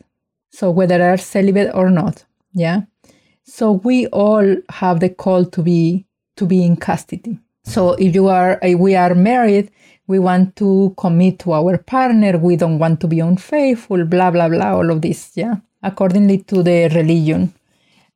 So 0.51 0.69
whether 0.69 0.97
they 0.97 1.09
are 1.09 1.17
celibate 1.17 1.73
or 1.73 1.89
not. 1.89 2.25
Yeah. 2.53 2.81
So 3.43 3.71
we 3.71 4.07
all 4.07 4.57
have 4.69 4.99
the 4.99 5.09
call 5.09 5.45
to 5.45 5.61
be 5.63 6.05
to 6.35 6.45
be 6.45 6.63
in 6.63 6.77
chastity. 6.77 7.39
So 7.63 7.93
if 7.93 8.13
you 8.13 8.27
are 8.27 8.59
if 8.61 8.77
we 8.77 8.95
are 8.95 9.15
married, 9.15 9.71
we 10.07 10.19
want 10.19 10.55
to 10.55 10.93
commit 10.97 11.39
to 11.39 11.53
our 11.53 11.77
partner, 11.77 12.37
we 12.37 12.55
don't 12.55 12.79
want 12.79 12.99
to 13.01 13.07
be 13.07 13.19
unfaithful, 13.19 14.05
blah, 14.05 14.31
blah, 14.31 14.49
blah, 14.49 14.73
all 14.73 14.89
of 14.89 15.01
this, 15.01 15.31
yeah, 15.35 15.55
accordingly 15.83 16.39
to 16.39 16.63
the 16.63 16.87
religion. 16.95 17.53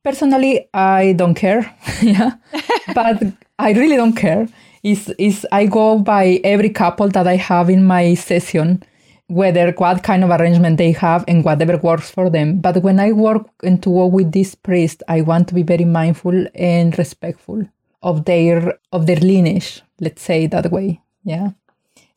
Personally, 0.04 0.68
I 0.74 1.14
don't 1.14 1.36
care, 1.36 1.76
yeah, 2.02 2.32
but 2.96 3.22
I 3.60 3.74
really 3.74 3.98
don't 3.98 4.16
care. 4.16 4.48
Is 4.84 5.10
is 5.20 5.46
I 5.52 5.68
go 5.68 6.00
by 6.00 6.42
every 6.44 6.70
couple 6.70 7.08
that 7.10 7.28
I 7.28 7.36
have 7.36 7.70
in 7.70 7.86
my 7.86 8.16
session, 8.16 8.82
whether 9.28 9.72
what 9.74 10.02
kind 10.02 10.24
of 10.24 10.32
arrangement 10.32 10.78
they 10.78 10.92
have 10.94 11.24
and 11.28 11.46
whatever 11.46 11.78
works 11.78 12.10
for 12.10 12.32
them. 12.32 12.60
But 12.60 12.82
when 12.82 13.00
I 13.00 13.12
work 13.12 13.48
and 13.64 13.82
to 13.84 13.92
work 13.92 14.12
with 14.12 14.32
this 14.32 14.56
priest, 14.56 15.04
I 15.08 15.22
want 15.22 15.48
to 15.50 15.54
be 15.54 15.62
very 15.62 15.86
mindful 15.86 16.48
and 16.56 16.98
respectful 16.98 17.70
of 18.02 18.26
their 18.26 18.80
of 18.92 19.06
their 19.06 19.18
lineage. 19.18 19.84
Let's 20.00 20.24
say 20.24 20.48
that 20.48 20.72
way, 20.72 21.00
yeah. 21.24 21.52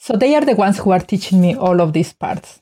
So 0.04 0.18
they 0.18 0.34
are 0.34 0.44
the 0.44 0.54
ones 0.54 0.78
who 0.78 0.90
are 0.90 1.00
teaching 1.00 1.40
me 1.40 1.54
all 1.54 1.80
of 1.80 1.94
these 1.94 2.12
parts. 2.12 2.60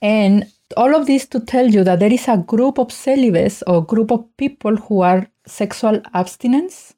And 0.00 0.50
all 0.78 0.96
of 0.96 1.06
this 1.06 1.26
to 1.26 1.40
tell 1.40 1.66
you 1.66 1.84
that 1.84 2.00
there 2.00 2.10
is 2.10 2.26
a 2.26 2.38
group 2.38 2.78
of 2.78 2.90
celibates 2.90 3.62
or 3.66 3.84
group 3.84 4.10
of 4.10 4.24
people 4.38 4.76
who 4.76 5.02
are 5.02 5.26
sexual 5.46 6.00
abstinence 6.14 6.94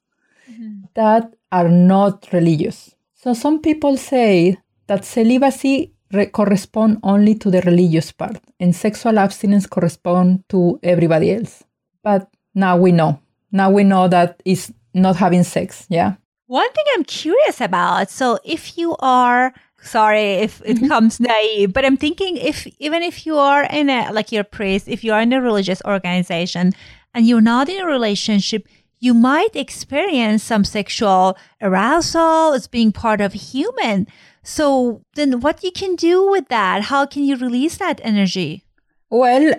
mm-hmm. 0.49 0.85
that 0.93 1.33
are 1.51 1.67
not 1.67 2.29
religious. 2.31 2.95
So 3.13 3.33
some 3.33 3.59
people 3.59 3.97
say 3.97 4.57
that 4.87 5.03
celibacy 5.03 5.91
re- 6.13 6.27
correspond 6.27 6.99
only 7.03 7.35
to 7.35 7.51
the 7.51 7.59
religious 7.63 8.13
part 8.13 8.37
and 8.61 8.73
sexual 8.73 9.19
abstinence 9.19 9.67
correspond 9.67 10.45
to 10.47 10.79
everybody 10.81 11.33
else. 11.33 11.65
But 12.03 12.29
now 12.55 12.77
we 12.77 12.93
know. 12.93 13.19
Now 13.51 13.69
we 13.71 13.83
know 13.83 14.07
that 14.07 14.41
it's 14.45 14.71
not 14.93 15.17
having 15.17 15.43
sex, 15.43 15.85
yeah? 15.89 16.13
One 16.47 16.71
thing 16.71 16.85
I'm 16.93 17.03
curious 17.03 17.59
about 17.59 18.09
so 18.09 18.39
if 18.45 18.77
you 18.77 18.95
are, 18.99 19.53
sorry 19.81 20.33
if 20.33 20.61
it 20.65 20.77
mm-hmm. 20.77 20.87
comes 20.87 21.19
naive, 21.19 21.73
but 21.73 21.83
I'm 21.83 21.97
thinking 21.97 22.37
if 22.37 22.65
even 22.79 23.03
if 23.03 23.25
you 23.25 23.37
are 23.37 23.65
in 23.65 23.89
a, 23.89 24.11
like 24.11 24.31
your 24.31 24.45
priest, 24.45 24.87
if 24.87 25.03
you 25.03 25.11
are 25.11 25.21
in 25.21 25.33
a 25.33 25.41
religious 25.41 25.81
organization 25.85 26.71
and 27.13 27.27
you're 27.27 27.41
not 27.41 27.67
in 27.67 27.81
a 27.81 27.85
relationship, 27.85 28.65
you 28.99 29.13
might 29.13 29.55
experience 29.55 30.41
some 30.41 30.63
sexual 30.63 31.37
arousal 31.61 32.53
as 32.53 32.67
being 32.67 32.93
part 32.93 33.19
of 33.19 33.33
human. 33.33 34.07
So 34.41 35.01
then 35.15 35.41
what 35.41 35.63
you 35.65 35.71
can 35.71 35.97
do 35.97 36.31
with 36.31 36.47
that? 36.47 36.83
How 36.83 37.05
can 37.05 37.25
you 37.25 37.35
release 37.35 37.77
that 37.77 37.99
energy? 38.03 38.63
Well, 39.09 39.53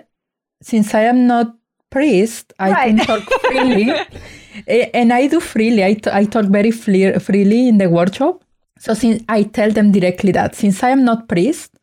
since 0.61 0.95
I 0.95 1.01
am 1.01 1.27
not 1.27 1.55
priest, 1.89 2.53
I 2.59 2.71
right. 2.71 2.97
can 2.97 3.05
talk 3.05 3.23
freely. 3.41 3.91
and 4.93 5.13
I 5.13 5.27
do 5.27 5.39
freely. 5.39 5.83
I, 5.83 5.93
t- 5.93 6.09
I 6.11 6.25
talk 6.25 6.45
very 6.45 6.71
freely 6.71 7.67
in 7.67 7.77
the 7.77 7.89
workshop. 7.89 8.43
So 8.79 8.93
since 8.93 9.23
I 9.27 9.43
tell 9.43 9.71
them 9.71 9.91
directly 9.91 10.31
that 10.33 10.55
since 10.55 10.83
I 10.83 10.89
am 10.89 11.03
not 11.03 11.27
priest 11.27 11.73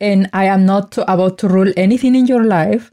and 0.00 0.28
I 0.32 0.44
am 0.44 0.66
not 0.66 0.92
to, 0.92 1.12
about 1.12 1.38
to 1.38 1.48
rule 1.48 1.72
anything 1.76 2.14
in 2.14 2.26
your 2.26 2.44
life, 2.44 2.92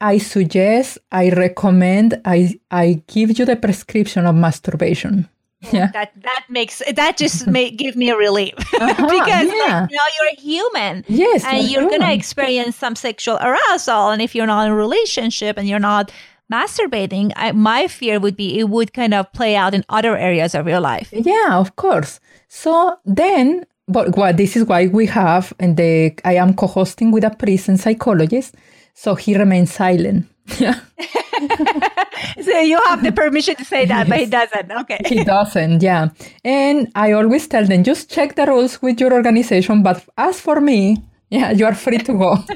I 0.00 0.18
suggest, 0.18 0.98
I 1.10 1.30
recommend, 1.30 2.20
I, 2.24 2.60
I 2.70 3.02
give 3.08 3.36
you 3.38 3.44
the 3.44 3.56
prescription 3.56 4.26
of 4.26 4.34
masturbation. 4.36 5.28
Yeah. 5.72 5.90
That 5.92 6.12
that 6.22 6.44
makes 6.48 6.80
that 6.94 7.16
just 7.16 7.46
may 7.56 7.70
give 7.70 7.96
me 7.96 8.10
a 8.10 8.16
relief 8.16 8.54
uh-huh, 8.80 8.94
because 8.94 9.48
yeah. 9.52 9.80
like, 9.80 9.90
you 9.90 9.96
know 9.96 10.08
you're 10.20 10.32
a 10.32 10.40
human. 10.40 11.04
Yes, 11.08 11.44
and 11.44 11.68
you're 11.68 11.90
gonna 11.90 12.12
experience 12.12 12.76
some 12.76 12.94
sexual 12.94 13.38
arousal, 13.38 14.10
and 14.10 14.22
if 14.22 14.34
you're 14.34 14.46
not 14.46 14.66
in 14.66 14.72
a 14.72 14.76
relationship 14.76 15.56
and 15.58 15.68
you're 15.68 15.80
not 15.80 16.12
masturbating, 16.52 17.32
I, 17.36 17.52
my 17.52 17.88
fear 17.88 18.20
would 18.20 18.36
be 18.36 18.58
it 18.58 18.68
would 18.68 18.92
kind 18.92 19.14
of 19.14 19.32
play 19.32 19.56
out 19.56 19.74
in 19.74 19.84
other 19.88 20.16
areas 20.16 20.54
of 20.54 20.68
your 20.68 20.80
life. 20.80 21.08
Yeah, 21.12 21.58
of 21.58 21.76
course. 21.76 22.20
So 22.48 22.96
then, 23.04 23.66
but 23.88 24.16
well, 24.16 24.32
this 24.32 24.56
is 24.56 24.64
why 24.64 24.86
we 24.86 25.06
have, 25.06 25.52
and 25.58 25.76
the 25.76 26.14
I 26.24 26.34
am 26.34 26.54
co-hosting 26.54 27.10
with 27.10 27.24
a 27.24 27.30
prison 27.30 27.76
psychologist, 27.76 28.54
so 28.94 29.16
he 29.16 29.36
remains 29.36 29.72
silent. 29.72 30.26
Yeah. 30.58 30.80
so 32.42 32.58
you 32.60 32.80
have 32.86 33.02
the 33.02 33.12
permission 33.12 33.54
to 33.56 33.64
say 33.64 33.84
that, 33.86 34.06
yes. 34.06 34.08
but 34.08 34.18
he 34.18 34.26
doesn't. 34.26 34.72
Okay. 34.72 35.00
He 35.06 35.24
doesn't, 35.24 35.82
yeah. 35.82 36.08
And 36.44 36.90
I 36.94 37.12
always 37.12 37.46
tell 37.46 37.64
them 37.66 37.84
just 37.84 38.10
check 38.10 38.34
the 38.34 38.46
rules 38.46 38.80
with 38.82 39.00
your 39.00 39.12
organization, 39.12 39.82
but 39.82 40.04
as 40.16 40.40
for 40.40 40.60
me, 40.60 40.96
yeah, 41.30 41.50
you 41.50 41.66
are 41.66 41.74
free 41.74 41.98
to 41.98 42.12
go. 42.12 42.38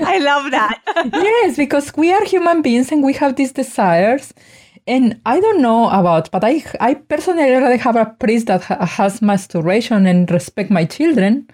I 0.00 0.18
love 0.18 0.50
that. 0.50 0.80
yes, 1.12 1.56
because 1.56 1.92
we 1.96 2.12
are 2.12 2.24
human 2.24 2.62
beings 2.62 2.92
and 2.92 3.02
we 3.02 3.14
have 3.14 3.36
these 3.36 3.52
desires. 3.52 4.34
And 4.86 5.20
I 5.26 5.40
don't 5.40 5.60
know 5.60 5.88
about, 5.90 6.30
but 6.30 6.44
I, 6.44 6.64
I 6.80 6.94
personally 6.94 7.50
rather 7.50 7.76
have 7.76 7.96
a 7.96 8.06
priest 8.18 8.46
that 8.46 8.64
ha- 8.64 8.84
has 8.84 9.20
masturbation 9.20 10.06
and 10.06 10.30
respect 10.30 10.70
my 10.70 10.84
children 10.84 11.48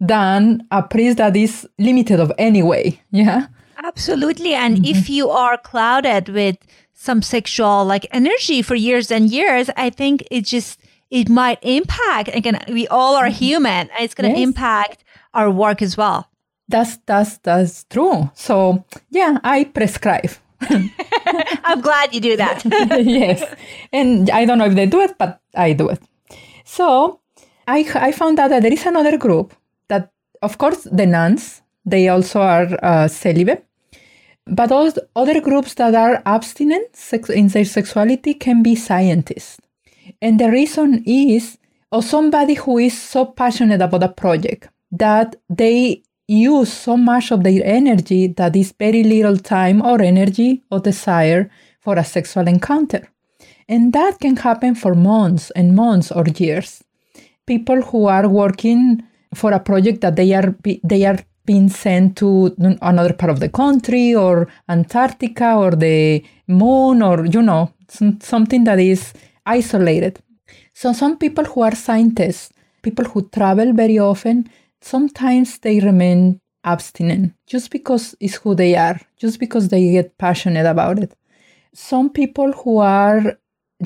than 0.00 0.66
a 0.70 0.82
priest 0.82 1.18
that 1.18 1.36
is 1.36 1.68
limited 1.78 2.20
of 2.20 2.32
any 2.38 2.62
way. 2.62 3.02
Yeah. 3.10 3.46
Absolutely. 3.82 4.54
And 4.54 4.76
mm-hmm. 4.76 4.84
if 4.84 5.08
you 5.08 5.30
are 5.30 5.56
clouded 5.56 6.28
with 6.28 6.58
some 6.92 7.22
sexual 7.22 7.84
like 7.84 8.06
energy 8.10 8.62
for 8.62 8.74
years 8.74 9.10
and 9.10 9.30
years, 9.30 9.70
I 9.76 9.90
think 9.90 10.26
it 10.30 10.44
just 10.44 10.80
it 11.10 11.28
might 11.28 11.58
impact 11.62 12.30
again, 12.34 12.62
we 12.68 12.86
all 12.88 13.16
are 13.16 13.24
mm-hmm. 13.24 13.44
human. 13.44 13.90
It's 13.98 14.14
gonna 14.14 14.30
yes. 14.30 14.38
impact 14.38 15.04
our 15.32 15.50
work 15.50 15.82
as 15.82 15.96
well. 15.96 16.28
That's 16.68 16.98
that's 17.06 17.38
that's 17.38 17.84
true. 17.84 18.30
So 18.34 18.84
yeah, 19.10 19.38
I 19.42 19.64
prescribe. 19.64 20.30
I'm 21.64 21.80
glad 21.80 22.14
you 22.14 22.20
do 22.20 22.36
that. 22.36 22.62
yes. 23.02 23.42
And 23.92 24.28
I 24.28 24.44
don't 24.44 24.58
know 24.58 24.66
if 24.66 24.74
they 24.74 24.86
do 24.86 25.00
it, 25.00 25.16
but 25.16 25.40
I 25.54 25.72
do 25.72 25.88
it. 25.88 26.02
So 26.64 27.20
I 27.66 27.88
I 27.94 28.12
found 28.12 28.38
out 28.38 28.50
that 28.50 28.62
there 28.62 28.72
is 28.72 28.84
another 28.84 29.16
group 29.16 29.54
that 29.88 30.12
of 30.42 30.58
course 30.58 30.84
the 30.84 31.06
nuns, 31.06 31.62
they 31.86 32.08
also 32.08 32.40
are 32.42 32.68
uh, 32.82 33.08
celibate 33.08 33.64
but 34.46 34.66
those 34.66 34.98
other 35.14 35.40
groups 35.40 35.74
that 35.74 35.94
are 35.94 36.22
abstinent 36.26 36.88
in 37.28 37.48
their 37.48 37.64
sexuality 37.64 38.34
can 38.34 38.62
be 38.62 38.74
scientists. 38.74 39.58
And 40.20 40.40
the 40.40 40.50
reason 40.50 41.02
is, 41.06 41.58
or 41.92 42.02
somebody 42.02 42.54
who 42.54 42.78
is 42.78 43.00
so 43.00 43.24
passionate 43.24 43.80
about 43.80 44.02
a 44.02 44.08
project 44.08 44.68
that 44.92 45.36
they 45.48 46.02
use 46.26 46.72
so 46.72 46.96
much 46.96 47.32
of 47.32 47.42
their 47.42 47.62
energy 47.64 48.28
that 48.28 48.54
is 48.54 48.72
very 48.78 49.02
little 49.02 49.36
time 49.36 49.82
or 49.82 50.00
energy 50.00 50.62
or 50.70 50.80
desire 50.80 51.50
for 51.80 51.96
a 51.96 52.04
sexual 52.04 52.46
encounter. 52.46 53.08
And 53.68 53.92
that 53.92 54.20
can 54.20 54.36
happen 54.36 54.74
for 54.74 54.94
months 54.94 55.50
and 55.52 55.74
months 55.74 56.10
or 56.12 56.24
years. 56.36 56.82
People 57.46 57.82
who 57.82 58.06
are 58.06 58.28
working 58.28 59.02
for 59.34 59.52
a 59.52 59.60
project 59.60 60.00
that 60.00 60.16
they 60.16 60.34
are 60.34 60.54
they 60.84 61.04
are 61.04 61.18
been 61.50 61.68
sent 61.68 62.08
to 62.20 62.28
another 62.90 63.14
part 63.20 63.30
of 63.34 63.40
the 63.44 63.52
country 63.62 64.06
or 64.24 64.34
Antarctica 64.68 65.50
or 65.62 65.72
the 65.86 66.22
moon 66.46 67.02
or, 67.02 67.16
you 67.34 67.42
know, 67.42 67.62
something 68.32 68.62
that 68.68 68.78
is 68.78 69.12
isolated. 69.58 70.14
So, 70.80 70.92
some 70.92 71.14
people 71.24 71.44
who 71.50 71.60
are 71.62 71.74
scientists, 71.74 72.52
people 72.82 73.04
who 73.10 73.28
travel 73.38 73.72
very 73.72 73.98
often, 73.98 74.36
sometimes 74.80 75.58
they 75.58 75.76
remain 75.80 76.40
abstinent 76.62 77.32
just 77.52 77.70
because 77.76 78.04
it's 78.20 78.36
who 78.42 78.54
they 78.54 78.72
are, 78.86 78.98
just 79.22 79.40
because 79.44 79.68
they 79.68 79.82
get 79.90 80.16
passionate 80.18 80.66
about 80.74 80.98
it. 81.04 81.12
Some 81.74 82.10
people 82.10 82.52
who 82.60 82.78
are, 82.78 83.22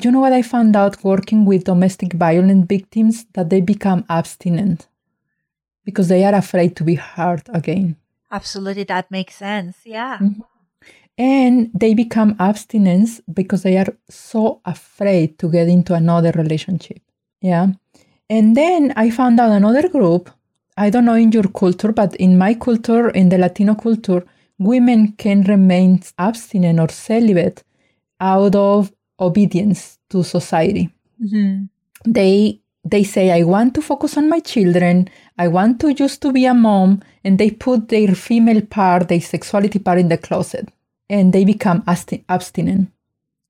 you 0.01 0.11
know 0.11 0.23
what 0.25 0.33
I 0.33 0.43
found 0.43 0.75
out 0.75 1.03
working 1.03 1.45
with 1.45 1.69
domestic 1.71 2.13
violent 2.13 2.69
victims, 2.69 3.25
that 3.33 3.49
they 3.49 3.61
become 3.61 4.05
abstinent 4.09 4.87
because 5.85 6.09
they 6.09 6.25
are 6.25 6.35
afraid 6.35 6.75
to 6.75 6.83
be 6.83 6.95
hurt 6.95 7.47
again. 7.49 7.95
Absolutely, 8.31 8.83
that 8.83 9.09
makes 9.11 9.35
sense. 9.35 9.77
Yeah. 9.85 10.17
Mm-hmm. 10.17 10.41
And 11.17 11.71
they 11.73 11.93
become 11.93 12.35
abstinence 12.39 13.21
because 13.31 13.63
they 13.63 13.77
are 13.77 13.95
so 14.09 14.59
afraid 14.65 15.39
to 15.39 15.49
get 15.49 15.69
into 15.69 15.93
another 15.93 16.31
relationship. 16.31 16.99
Yeah. 17.39 17.67
And 18.29 18.57
then 18.57 18.91
I 18.97 19.11
found 19.11 19.39
out 19.39 19.51
another 19.51 19.87
group. 19.87 20.29
I 20.75 20.89
don't 20.89 21.05
know 21.05 21.13
in 21.13 21.31
your 21.31 21.47
culture, 21.47 21.93
but 21.93 22.15
in 22.15 22.37
my 22.37 22.53
culture, 22.55 23.09
in 23.11 23.29
the 23.29 23.37
Latino 23.37 23.75
culture, 23.75 24.25
women 24.57 25.13
can 25.13 25.43
remain 25.43 26.01
abstinent 26.17 26.79
or 26.81 26.89
celibate 26.89 27.63
out 28.19 28.55
of 28.55 28.91
obedience 29.19 29.97
to 30.09 30.23
society. 30.23 30.89
Mm-hmm. 31.23 31.65
They 32.11 32.59
they 32.85 33.03
say, 33.03 33.31
I 33.31 33.43
want 33.43 33.73
to 33.75 33.81
focus 33.81 34.15
on 34.15 34.29
my 34.29 34.39
children. 34.39 35.09
I 35.37 35.47
want 35.47 35.79
to 35.81 35.93
just 35.93 36.21
to 36.21 36.31
be 36.31 36.45
a 36.45 36.53
mom. 36.53 37.01
And 37.23 37.37
they 37.37 37.51
put 37.51 37.89
their 37.89 38.15
female 38.15 38.61
part, 38.61 39.07
their 39.07 39.21
sexuality 39.21 39.79
part 39.79 39.99
in 39.99 40.09
the 40.09 40.17
closet 40.17 40.69
and 41.09 41.33
they 41.33 41.45
become 41.45 41.83
abstinent. 41.87 42.91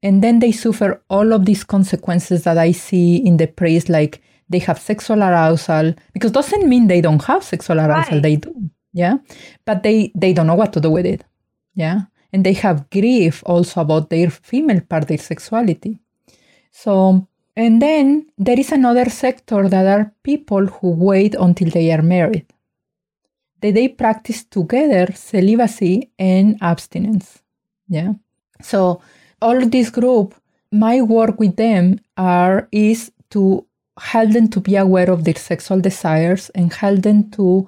And 0.04 0.24
then 0.24 0.40
they 0.40 0.52
suffer 0.52 1.02
all 1.10 1.34
of 1.34 1.46
these 1.46 1.64
consequences 1.64 2.44
that 2.44 2.58
I 2.58 2.72
see 2.72 3.16
in 3.16 3.38
the 3.38 3.48
praise, 3.48 3.90
like 3.90 4.22
they 4.50 4.60
have 4.60 4.80
sexual 4.80 5.24
arousal, 5.24 5.96
because 6.14 6.32
doesn't 6.32 6.70
mean 6.70 6.88
they 6.88 7.02
don't 7.02 7.24
have 7.24 7.44
sexual 7.44 7.80
arousal. 7.80 8.16
Right. 8.16 8.24
They 8.24 8.36
do. 8.36 8.70
Yeah. 8.94 9.18
But 9.66 9.84
they, 9.84 10.12
they 10.16 10.34
don't 10.34 10.48
know 10.48 10.56
what 10.56 10.74
to 10.74 10.82
do 10.82 10.92
with 10.92 11.06
it. 11.06 11.24
Yeah. 11.74 12.02
And 12.32 12.46
they 12.46 12.54
have 12.54 12.90
grief 12.90 13.42
also 13.46 13.82
about 13.82 14.10
their 14.10 14.30
female 14.30 14.82
part, 14.82 15.08
their 15.08 15.18
sexuality. 15.18 16.00
So 16.72 17.28
and 17.56 17.82
then 17.82 18.28
there 18.38 18.60
is 18.60 18.72
another 18.72 19.10
sector 19.10 19.70
that 19.70 19.86
are 19.86 20.12
people 20.24 20.66
who 20.66 20.90
wait 20.90 21.36
until 21.36 21.70
they 21.70 21.92
are 21.92 22.02
married. 22.02 22.46
They, 23.62 23.72
they 23.72 23.88
practice 23.88 24.44
together 24.44 25.14
celibacy 25.14 26.12
and 26.20 26.58
abstinence. 26.62 27.42
Yeah. 27.88 28.14
So 28.62 29.02
all 29.42 29.66
this 29.68 29.90
group, 29.90 30.36
my 30.72 31.02
work 31.02 31.40
with 31.40 31.56
them 31.56 32.00
are 32.18 32.68
is 32.72 33.12
to 33.32 33.66
help 33.98 34.32
them 34.32 34.50
to 34.50 34.60
be 34.60 34.76
aware 34.76 35.10
of 35.10 35.24
their 35.24 35.36
sexual 35.36 35.80
desires 35.80 36.50
and 36.50 36.74
help 36.74 37.02
them 37.02 37.32
to 37.32 37.68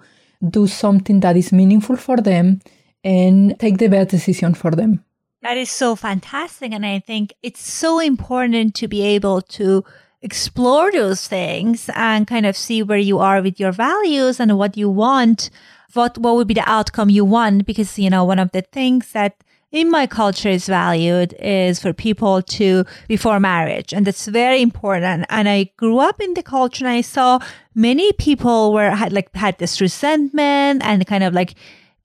do 0.50 0.68
something 0.68 1.22
that 1.22 1.38
is 1.38 1.54
meaningful 1.54 1.96
for 1.96 2.18
them 2.18 2.60
and 3.04 3.58
take 3.60 3.78
the 3.78 3.88
best 3.88 4.10
decision 4.10 4.54
for 4.54 4.72
them. 4.72 5.04
That 5.42 5.58
is 5.58 5.70
so 5.70 5.96
fantastic. 5.96 6.72
And 6.72 6.86
I 6.86 7.00
think 7.00 7.34
it's 7.44 7.62
so 7.62 8.00
important 8.00 8.74
to 8.76 8.88
be 8.88 9.02
able 9.04 9.42
to 9.44 9.84
explore 10.22 10.92
those 10.92 11.28
things 11.28 11.90
and 11.94 12.26
kind 12.28 12.46
of 12.46 12.58
see 12.58 12.82
where 12.82 12.98
you 12.98 13.20
are 13.20 13.42
with 13.42 13.60
your 13.60 13.72
values 13.72 14.40
and 14.40 14.58
what 14.58 14.76
you 14.76 14.90
want. 14.90 15.50
What, 15.94 16.18
what 16.18 16.36
would 16.36 16.48
be 16.48 16.56
the 16.56 16.70
outcome 16.70 17.10
you 17.10 17.24
want? 17.24 17.66
Because, 17.66 17.98
you 18.00 18.10
know, 18.10 18.26
one 18.26 18.40
of 18.40 18.52
the 18.52 18.62
things 18.62 19.12
that 19.12 19.38
in 19.72 19.92
my 19.92 20.08
culture 20.08 20.50
is 20.50 20.66
valued 20.66 21.36
is 21.40 21.80
for 21.80 21.94
people 21.94 22.42
to 22.42 22.86
before 23.08 23.40
marriage 23.40 23.94
and 23.94 24.08
that's 24.08 24.26
very 24.28 24.62
important 24.62 25.26
and 25.30 25.50
i 25.50 25.70
grew 25.76 26.00
up 26.00 26.22
in 26.22 26.34
the 26.36 26.42
culture 26.42 26.86
and 26.86 26.94
i 26.94 27.02
saw 27.02 27.38
many 27.76 28.14
people 28.14 28.72
were 28.72 28.92
had 28.92 29.12
like 29.12 29.34
had 29.36 29.58
this 29.58 29.82
resentment 29.82 30.82
and 30.86 31.06
kind 31.06 31.24
of 31.24 31.34
like 31.34 31.54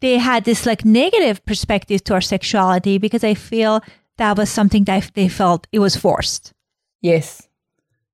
they 0.02 0.18
had 0.18 0.44
this 0.44 0.66
like 0.66 0.84
negative 0.84 1.42
perspective 1.46 2.04
to 2.04 2.14
our 2.14 2.20
sexuality 2.20 2.98
because 2.98 3.24
I 3.24 3.34
feel 3.34 3.80
that 4.18 4.36
was 4.36 4.50
something 4.50 4.84
that 4.84 5.10
they 5.14 5.28
felt 5.28 5.66
it 5.72 5.78
was 5.78 5.96
forced. 5.96 6.52
Yes. 7.00 7.48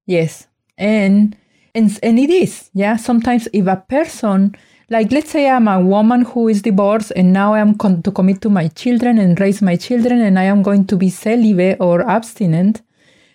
Yes. 0.07 0.47
And 0.77 1.37
and 1.75 1.99
and 2.03 2.19
it 2.19 2.31
is. 2.31 2.71
Yeah. 2.75 2.97
Sometimes 2.97 3.49
if 3.53 3.67
a 3.67 3.83
person 3.89 4.55
like 4.91 5.11
let's 5.11 5.31
say 5.31 5.49
I'm 5.49 5.67
a 5.67 5.81
woman 5.81 6.23
who 6.23 6.49
is 6.49 6.63
divorced 6.63 7.13
and 7.17 7.33
now 7.33 7.55
I'm 7.55 7.75
con- 7.77 8.03
to 8.03 8.13
commit 8.13 8.43
to 8.43 8.51
my 8.51 8.69
children 8.69 9.19
and 9.19 9.41
raise 9.41 9.61
my 9.63 9.77
children 9.77 10.21
and 10.21 10.39
I 10.39 10.45
am 10.45 10.63
going 10.63 10.87
to 10.87 10.97
be 10.97 11.11
celibate 11.11 11.79
or 11.81 12.09
abstinent, 12.09 12.83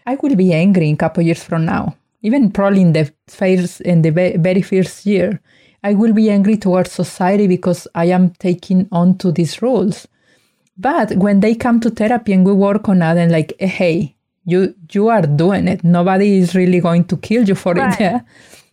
I 0.05 0.15
will 0.15 0.35
be 0.35 0.53
angry 0.53 0.89
in 0.89 0.95
a 0.95 0.97
couple 0.97 1.23
years 1.23 1.43
from 1.43 1.65
now. 1.65 1.95
Even 2.21 2.51
probably 2.51 2.81
in 2.81 2.93
the 2.93 3.11
first 3.27 3.81
in 3.81 4.03
the 4.03 4.11
very 4.11 4.61
first 4.61 5.05
year 5.05 5.41
I 5.83 5.93
will 5.93 6.13
be 6.13 6.29
angry 6.29 6.57
towards 6.57 6.91
society 6.91 7.47
because 7.47 7.87
I 7.93 8.05
am 8.05 8.31
taking 8.39 8.87
on 8.91 9.17
to 9.19 9.31
these 9.31 9.61
rules. 9.61 10.07
But 10.77 11.15
when 11.17 11.41
they 11.41 11.55
come 11.55 11.79
to 11.81 11.89
therapy 11.89 12.33
and 12.33 12.45
we 12.45 12.53
work 12.53 12.89
on 12.89 12.99
that 12.99 13.17
and 13.17 13.31
like, 13.31 13.53
eh, 13.59 13.67
hey, 13.67 14.15
you 14.45 14.73
you 14.91 15.07
are 15.09 15.21
doing 15.21 15.67
it. 15.67 15.83
Nobody 15.83 16.37
is 16.37 16.55
really 16.55 16.79
going 16.79 17.05
to 17.05 17.17
kill 17.17 17.47
you 17.47 17.55
for 17.55 17.73
right. 17.73 17.93
it. 17.93 17.99
Yeah. 18.01 18.19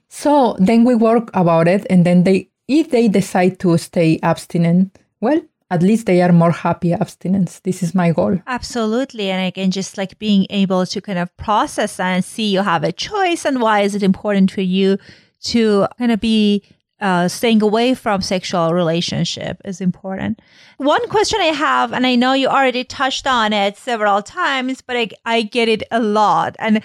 So 0.08 0.56
then 0.58 0.84
we 0.84 0.96
work 0.96 1.30
about 1.34 1.68
it 1.68 1.86
and 1.88 2.04
then 2.04 2.24
they 2.24 2.48
if 2.66 2.90
they 2.90 3.08
decide 3.08 3.58
to 3.60 3.76
stay 3.78 4.18
abstinent, 4.22 4.98
well, 5.20 5.40
at 5.70 5.82
least 5.82 6.06
they 6.06 6.20
are 6.20 6.32
more 6.32 6.50
happy 6.50 6.92
abstinence. 6.92 7.60
This 7.60 7.82
is 7.82 7.94
my 7.94 8.10
goal. 8.12 8.40
Absolutely. 8.46 9.30
And 9.30 9.46
again, 9.46 9.70
just 9.70 9.96
like 9.96 10.18
being 10.18 10.46
able 10.50 10.84
to 10.86 11.00
kind 11.00 11.18
of 11.18 11.36
process 11.36 12.00
and 12.00 12.24
see 12.24 12.50
you 12.50 12.62
have 12.62 12.82
a 12.82 12.92
choice 12.92 13.44
and 13.44 13.60
why 13.60 13.80
is 13.80 13.94
it 13.94 14.02
important 14.02 14.50
for 14.50 14.62
you 14.62 14.98
to 15.42 15.86
kind 15.98 16.10
of 16.10 16.20
be 16.20 16.62
uh, 17.00 17.28
staying 17.28 17.62
away 17.62 17.94
from 17.94 18.20
sexual 18.20 18.72
relationship 18.72 19.60
is 19.64 19.80
important. 19.80 20.40
One 20.76 21.08
question 21.08 21.40
I 21.40 21.46
have, 21.46 21.92
and 21.92 22.06
I 22.06 22.14
know 22.14 22.32
you 22.32 22.48
already 22.48 22.84
touched 22.84 23.26
on 23.26 23.52
it 23.52 23.76
several 23.76 24.22
times, 24.22 24.82
but 24.82 24.96
I, 24.96 25.08
I 25.24 25.42
get 25.42 25.68
it 25.68 25.82
a 25.90 26.00
lot. 26.00 26.56
And 26.58 26.82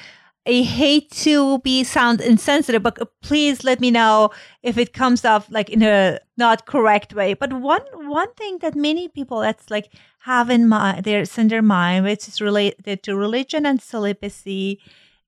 I 0.47 0.61
hate 0.61 1.09
to 1.23 1.57
be 1.59 1.83
sound 1.83 2.21
insensitive, 2.21 2.83
but 2.83 2.99
please 3.21 3.63
let 3.63 3.81
me 3.81 3.89
know 3.89 4.29
if 4.61 4.77
it 4.77 4.93
comes 4.93 5.25
off 5.25 5.47
like 5.49 5.69
in 5.69 5.81
a 5.81 6.19
not 6.37 6.67
correct 6.67 7.13
way. 7.15 7.33
But 7.33 7.51
one 7.51 7.81
one 7.93 8.31
thing 8.35 8.59
that 8.59 8.75
many 8.75 9.07
people 9.07 9.39
that's 9.39 9.71
like 9.71 9.91
have 10.19 10.51
in 10.51 10.67
mind, 10.67 11.03
there's 11.03 11.37
in 11.39 11.47
their 11.47 11.63
mind, 11.63 12.05
which 12.05 12.27
is 12.27 12.41
related 12.41 13.01
to 13.03 13.15
religion 13.15 13.65
and 13.65 13.81
celibacy, 13.81 14.79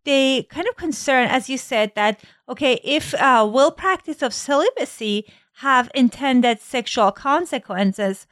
they 0.07 0.43
kind 0.43 0.67
of 0.67 0.75
concern, 0.75 1.27
as 1.27 1.49
you 1.51 1.57
said, 1.57 1.91
that 1.95 2.19
okay, 2.49 2.79
if 2.83 3.13
uh, 3.13 3.47
will 3.51 3.71
practice 3.71 4.23
of 4.23 4.33
celibacy 4.33 5.25
have 5.57 5.91
intended 5.93 6.59
sexual 6.59 7.11
consequences, 7.11 8.25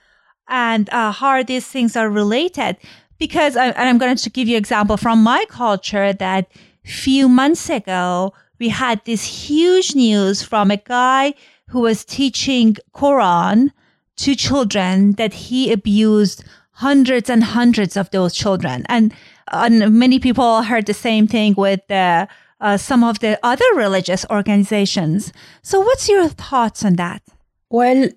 and 0.47 0.89
uh, 0.89 1.11
how 1.11 1.43
these 1.43 1.67
things 1.67 1.95
are 1.95 2.09
related. 2.09 2.77
Because, 3.17 3.55
and 3.55 3.73
I'm 3.77 3.97
going 3.97 4.15
to 4.15 4.29
give 4.29 4.47
you 4.47 4.55
an 4.55 4.59
example 4.59 4.97
from 4.97 5.23
my 5.23 5.45
culture 5.49 6.11
that 6.13 6.51
few 6.83 7.29
months 7.29 7.69
ago, 7.69 8.33
we 8.59 8.69
had 8.69 9.01
this 9.05 9.23
huge 9.23 9.95
news 9.95 10.43
from 10.43 10.69
a 10.69 10.77
guy 10.77 11.33
who 11.69 11.81
was 11.81 12.05
teaching 12.05 12.77
Quran 12.93 13.71
to 14.17 14.35
children 14.35 15.13
that 15.13 15.33
he 15.33 15.71
abused 15.71 16.43
hundreds 16.71 17.29
and 17.29 17.43
hundreds 17.43 17.97
of 17.97 18.11
those 18.11 18.33
children. 18.33 18.85
And, 18.88 19.13
and 19.51 19.97
many 19.97 20.19
people 20.19 20.63
heard 20.63 20.86
the 20.86 20.93
same 20.93 21.27
thing 21.27 21.53
with 21.58 21.81
the, 21.88 22.27
uh, 22.62 22.77
some 22.77 23.03
of 23.03 23.19
the 23.19 23.39
other 23.43 23.65
religious 23.75 24.25
organizations. 24.29 25.31
So 25.62 25.79
what's 25.79 26.10
your 26.10 26.27
thoughts 26.29 26.84
on 26.84 26.95
that? 26.95 27.21
Well, 27.69 28.10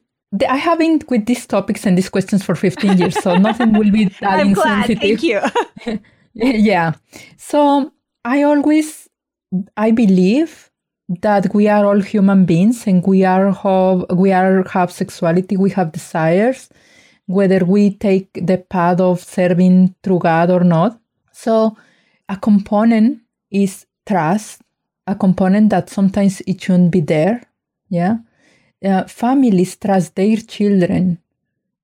I 0.49 0.57
have 0.57 0.79
been 0.79 1.01
with 1.09 1.27
these 1.27 1.47
topics 1.47 1.87
and 1.87 1.97
these 1.97 2.09
questions 2.09 2.45
for 2.45 2.55
15 2.55 2.99
years, 2.99 3.19
so 3.23 3.37
nothing 3.49 3.73
will 3.73 3.91
be 3.91 4.07
that 4.21 4.41
I'm 4.41 4.49
insensitive. 4.49 5.21
Glad. 5.21 5.53
Thank 5.83 5.95
you. 5.95 6.01
yeah. 6.35 6.93
So 7.37 7.93
I 8.25 8.43
always, 8.43 9.09
I 9.77 9.91
believe 9.91 10.71
that 11.09 11.55
we 11.55 11.69
are 11.69 11.87
all 11.87 12.01
human 12.01 12.45
beings 12.45 12.87
and 12.87 13.03
we 13.07 13.25
are 13.25 13.51
have, 13.53 14.05
we 14.11 14.31
are 14.33 14.69
have 14.69 14.93
sexuality, 14.93 15.57
we 15.57 15.71
have 15.71 15.93
desires, 15.93 16.69
whether 17.27 17.65
we 17.65 17.95
take 17.95 18.29
the 18.35 18.59
path 18.59 19.01
of 19.01 19.21
serving 19.21 19.95
through 20.03 20.19
God 20.19 20.51
or 20.51 20.65
not. 20.65 21.01
So 21.39 21.77
a 22.29 22.37
component 22.37 23.21
is 23.49 23.87
trust, 24.05 24.61
a 25.07 25.15
component 25.15 25.71
that 25.71 25.89
sometimes 25.89 26.43
it 26.49 26.61
shouldn't 26.61 26.91
be 26.91 27.01
there. 27.01 27.43
Yeah. 27.89 28.17
Uh, 28.85 29.05
families 29.05 29.77
trust 29.77 30.17
their 30.17 30.39
children 30.39 31.21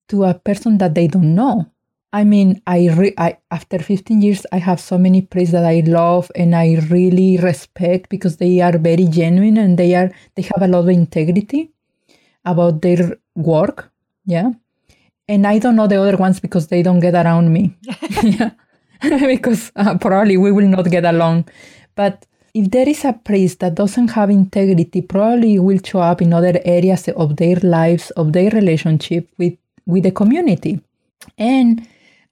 to 0.08 0.24
a 0.24 0.34
person 0.34 0.78
that 0.78 0.96
they 0.96 1.06
don't 1.06 1.36
know. 1.36 1.70
I 2.12 2.24
mean, 2.24 2.62
I, 2.66 2.88
re- 2.88 3.14
I 3.16 3.38
after 3.52 3.78
15 3.78 4.22
years, 4.22 4.44
I 4.50 4.58
have 4.58 4.80
so 4.80 4.98
many 4.98 5.22
priests 5.22 5.52
that 5.52 5.64
I 5.64 5.84
love 5.86 6.32
and 6.34 6.56
I 6.56 6.74
really 6.90 7.36
respect 7.36 8.08
because 8.08 8.38
they 8.38 8.60
are 8.60 8.76
very 8.76 9.06
genuine 9.06 9.58
and 9.58 9.78
they 9.78 9.94
are 9.94 10.10
they 10.34 10.42
have 10.42 10.62
a 10.62 10.68
lot 10.68 10.80
of 10.80 10.88
integrity 10.88 11.70
about 12.44 12.82
their 12.82 13.18
work. 13.36 13.92
Yeah, 14.26 14.50
and 15.28 15.46
I 15.46 15.58
don't 15.58 15.76
know 15.76 15.86
the 15.86 16.00
other 16.00 16.16
ones 16.16 16.40
because 16.40 16.68
they 16.68 16.82
don't 16.82 17.00
get 17.00 17.14
around 17.14 17.52
me. 17.52 17.76
yeah, 18.22 18.50
because 19.26 19.72
uh, 19.76 19.96
probably 19.98 20.36
we 20.36 20.52
will 20.52 20.68
not 20.68 20.90
get 20.90 21.04
along. 21.04 21.46
But 21.94 22.26
if 22.54 22.70
there 22.70 22.88
is 22.88 23.04
a 23.04 23.12
priest 23.12 23.60
that 23.60 23.74
doesn't 23.74 24.08
have 24.08 24.30
integrity, 24.30 25.02
probably 25.02 25.58
will 25.58 25.80
show 25.84 26.00
up 26.00 26.22
in 26.22 26.32
other 26.32 26.60
areas 26.64 27.08
of 27.08 27.36
their 27.36 27.56
lives, 27.56 28.10
of 28.12 28.32
their 28.32 28.50
relationship 28.50 29.28
with 29.38 29.56
with 29.86 30.04
the 30.04 30.10
community, 30.10 30.80
and 31.36 31.86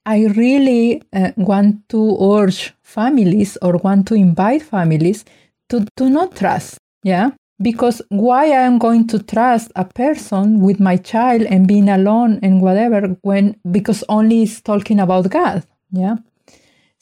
I 0.06 0.26
really 0.26 1.02
uh, 1.12 1.32
want 1.36 1.88
to 1.90 2.18
urge 2.20 2.72
families 2.82 3.56
or 3.62 3.76
want 3.76 4.08
to 4.08 4.14
invite 4.14 4.62
families 4.62 5.24
to 5.68 5.86
do 5.96 6.10
not 6.10 6.36
trust. 6.36 6.78
Yeah. 7.02 7.30
Because 7.60 8.02
why 8.08 8.46
I 8.46 8.62
am 8.66 8.78
going 8.78 9.06
to 9.08 9.22
trust 9.22 9.70
a 9.76 9.84
person 9.84 10.60
with 10.60 10.80
my 10.80 10.96
child 10.96 11.42
and 11.42 11.68
being 11.68 11.88
alone 11.88 12.40
and 12.42 12.60
whatever 12.60 13.16
when 13.22 13.56
because 13.70 14.02
only 14.08 14.42
is 14.42 14.60
talking 14.60 14.98
about 14.98 15.30
God. 15.30 15.64
Yeah. 15.92 16.16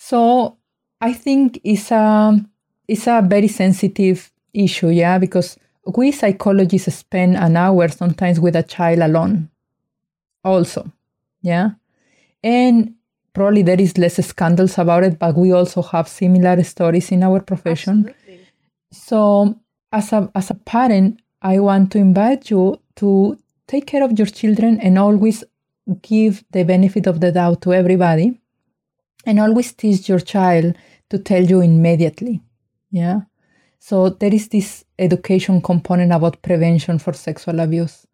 So 0.02 0.56
I 1.02 1.12
think 1.12 1.60
it's 1.62 1.90
a 1.90 2.34
it's 2.88 3.06
a 3.06 3.20
very 3.22 3.48
sensitive 3.48 4.32
issue, 4.54 4.88
yeah, 4.88 5.18
because 5.18 5.58
we 5.94 6.10
psychologists 6.10 6.94
spend 6.96 7.36
an 7.36 7.56
hour 7.56 7.86
sometimes 7.88 8.40
with 8.40 8.56
a 8.56 8.62
child 8.62 9.00
alone. 9.00 9.50
Also. 10.42 10.90
Yeah. 11.42 11.72
And 12.42 12.94
probably 13.34 13.62
there 13.62 13.80
is 13.80 13.98
less 13.98 14.16
scandals 14.26 14.78
about 14.78 15.04
it, 15.04 15.18
but 15.18 15.36
we 15.36 15.52
also 15.52 15.82
have 15.82 16.08
similar 16.08 16.62
stories 16.64 17.12
in 17.12 17.22
our 17.22 17.40
profession. 17.40 18.08
Absolutely. 18.08 18.46
So, 18.92 19.60
as 19.92 20.12
a, 20.14 20.30
as 20.34 20.50
a 20.50 20.54
parent, 20.54 21.20
I 21.42 21.58
want 21.58 21.92
to 21.92 21.98
invite 21.98 22.50
you 22.50 22.80
to 22.96 23.38
take 23.66 23.86
care 23.86 24.02
of 24.02 24.18
your 24.18 24.26
children 24.26 24.80
and 24.80 24.98
always 24.98 25.44
give 26.00 26.42
the 26.52 26.64
benefit 26.64 27.06
of 27.06 27.20
the 27.20 27.32
doubt 27.32 27.60
to 27.62 27.74
everybody 27.74 28.39
and 29.26 29.40
always 29.40 29.72
teach 29.72 30.08
your 30.08 30.20
child 30.20 30.76
to 31.10 31.18
tell 31.18 31.42
you 31.42 31.60
immediately. 31.60 32.40
Yeah. 32.90 33.22
So 33.78 34.10
there 34.10 34.32
is 34.32 34.48
this 34.48 34.84
education 34.98 35.62
component 35.62 36.12
about 36.12 36.42
prevention 36.42 36.98
for 36.98 37.12
sexual 37.12 37.60
abuse. 37.60 38.06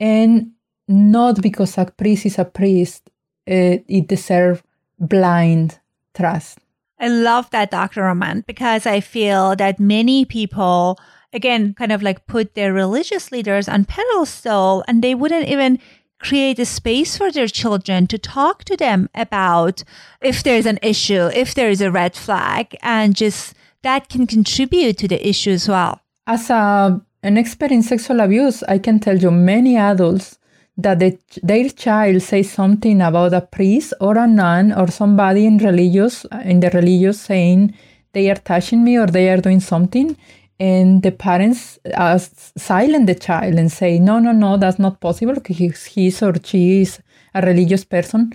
And 0.00 0.52
not 0.88 1.40
because 1.40 1.78
a 1.78 1.86
priest 1.86 2.26
is 2.26 2.38
a 2.38 2.44
priest, 2.44 3.10
uh, 3.48 3.78
it 3.86 4.08
deserves 4.08 4.62
blind 4.98 5.78
trust. 6.14 6.58
I 6.98 7.08
love 7.08 7.50
that, 7.50 7.70
Dr. 7.70 8.04
Roman, 8.04 8.44
because 8.46 8.86
I 8.86 9.00
feel 9.00 9.56
that 9.56 9.80
many 9.80 10.24
people, 10.24 10.98
again, 11.32 11.74
kind 11.74 11.92
of 11.92 12.02
like 12.02 12.26
put 12.26 12.54
their 12.54 12.72
religious 12.72 13.32
leaders 13.32 13.68
on 13.68 13.84
pedestal 13.84 14.84
and 14.88 15.02
they 15.02 15.14
wouldn't 15.14 15.48
even 15.48 15.78
create 16.20 16.58
a 16.58 16.64
space 16.64 17.16
for 17.16 17.30
their 17.30 17.48
children 17.48 18.06
to 18.06 18.18
talk 18.18 18.64
to 18.64 18.76
them 18.76 19.08
about 19.14 19.84
if 20.20 20.42
there's 20.42 20.66
an 20.66 20.78
issue, 20.82 21.26
if 21.34 21.54
there 21.54 21.70
is 21.70 21.80
a 21.80 21.90
red 21.90 22.14
flag, 22.14 22.76
and 22.82 23.14
just 23.14 23.54
that 23.82 24.08
can 24.08 24.26
contribute 24.26 24.98
to 24.98 25.08
the 25.08 25.28
issue 25.28 25.50
as 25.50 25.68
well. 25.68 26.00
As 26.26 26.48
a, 26.50 27.00
an 27.22 27.36
expert 27.36 27.70
in 27.70 27.82
sexual 27.82 28.20
abuse, 28.20 28.62
I 28.62 28.78
can 28.78 28.98
tell 29.00 29.18
you 29.18 29.30
many 29.30 29.76
adults 29.76 30.38
that 30.76 30.98
the, 30.98 31.18
their 31.42 31.68
child 31.68 32.22
says 32.22 32.50
something 32.50 33.00
about 33.00 33.34
a 33.34 33.40
priest 33.40 33.94
or 34.00 34.18
a 34.18 34.26
nun 34.26 34.72
or 34.72 34.88
somebody 34.88 35.46
in 35.46 35.58
religious 35.58 36.24
in 36.44 36.60
the 36.60 36.70
religious 36.70 37.20
saying 37.20 37.74
they 38.12 38.28
are 38.30 38.36
touching 38.36 38.82
me 38.82 38.98
or 38.98 39.06
they 39.06 39.28
are 39.28 39.40
doing 39.40 39.60
something 39.60 40.16
and 40.60 41.02
the 41.02 41.10
parents 41.10 41.78
uh, 41.94 42.18
silent 42.18 43.06
the 43.06 43.14
child 43.14 43.54
and 43.54 43.70
say 43.72 43.98
no 43.98 44.18
no 44.18 44.32
no 44.32 44.56
that's 44.56 44.78
not 44.78 45.00
possible 45.00 45.34
because 45.34 45.84
he's 45.84 46.22
or 46.22 46.34
she 46.44 46.82
is 46.82 47.00
a 47.34 47.42
religious 47.42 47.84
person. 47.84 48.32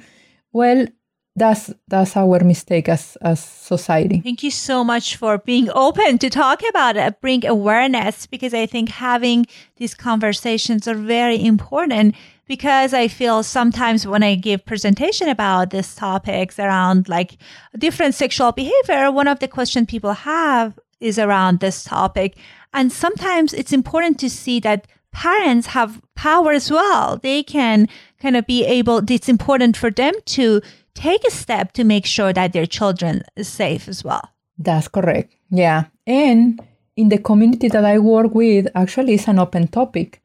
Well 0.52 0.88
that's 1.36 1.72
that's 1.88 2.18
our 2.18 2.44
mistake 2.44 2.90
as 2.90 3.18
as 3.22 3.40
society. 3.40 4.20
Thank 4.20 4.44
you 4.44 4.52
so 4.52 4.84
much 4.84 5.16
for 5.16 5.38
being 5.38 5.70
open 5.74 6.18
to 6.20 6.30
talk 6.30 6.62
about 6.70 6.98
it 6.98 7.22
bring 7.22 7.46
awareness 7.46 8.28
because 8.28 8.54
i 8.54 8.66
think 8.66 8.90
having 8.90 9.46
these 9.78 9.94
conversations 9.94 10.88
are 10.88 10.96
very 10.96 11.44
important 11.44 12.16
because 12.48 12.94
i 12.94 13.08
feel 13.08 13.44
sometimes 13.44 14.06
when 14.06 14.24
i 14.24 14.36
give 14.36 14.66
presentation 14.66 15.30
about 15.30 15.70
these 15.70 15.96
topics 15.96 16.60
around 16.60 17.08
like 17.08 17.38
different 17.78 18.14
sexual 18.16 18.52
behavior 18.52 19.12
one 19.12 19.28
of 19.28 19.40
the 19.40 19.48
questions 19.48 19.88
people 19.88 20.14
have 20.14 20.78
is 21.00 21.20
around 21.20 21.60
this 21.60 21.84
topic 21.84 22.38
and 22.74 22.92
sometimes 22.92 23.54
it's 23.54 23.74
important 23.74 24.20
to 24.20 24.30
see 24.30 24.60
that 24.60 24.88
parents 25.12 25.68
have 25.68 26.02
power 26.16 26.52
as 26.52 26.70
well 26.70 27.18
they 27.18 27.42
can 27.42 27.88
kind 28.22 28.36
of 28.36 28.46
be 28.46 28.66
able 28.66 29.02
it's 29.10 29.30
important 29.30 29.76
for 29.76 29.90
them 29.90 30.14
to 30.26 30.62
take 31.00 31.26
a 31.26 31.32
step 31.32 31.72
to 31.74 31.84
make 31.84 32.06
sure 32.06 32.34
that 32.34 32.54
their 32.54 32.66
children 32.66 33.24
is 33.36 33.48
safe 33.48 33.88
as 33.88 34.04
well. 34.04 34.22
That's 34.58 34.88
correct. 34.90 35.34
Yeah. 35.50 35.86
And 36.06 36.62
in 36.98 37.10
the 37.10 37.18
community 37.18 37.70
that 37.70 37.86
I 37.86 38.00
work 38.00 38.36
with, 38.36 38.68
actually, 38.76 39.14
it's 39.14 39.28
an 39.28 39.40
open 39.40 39.68
topic 39.68 40.22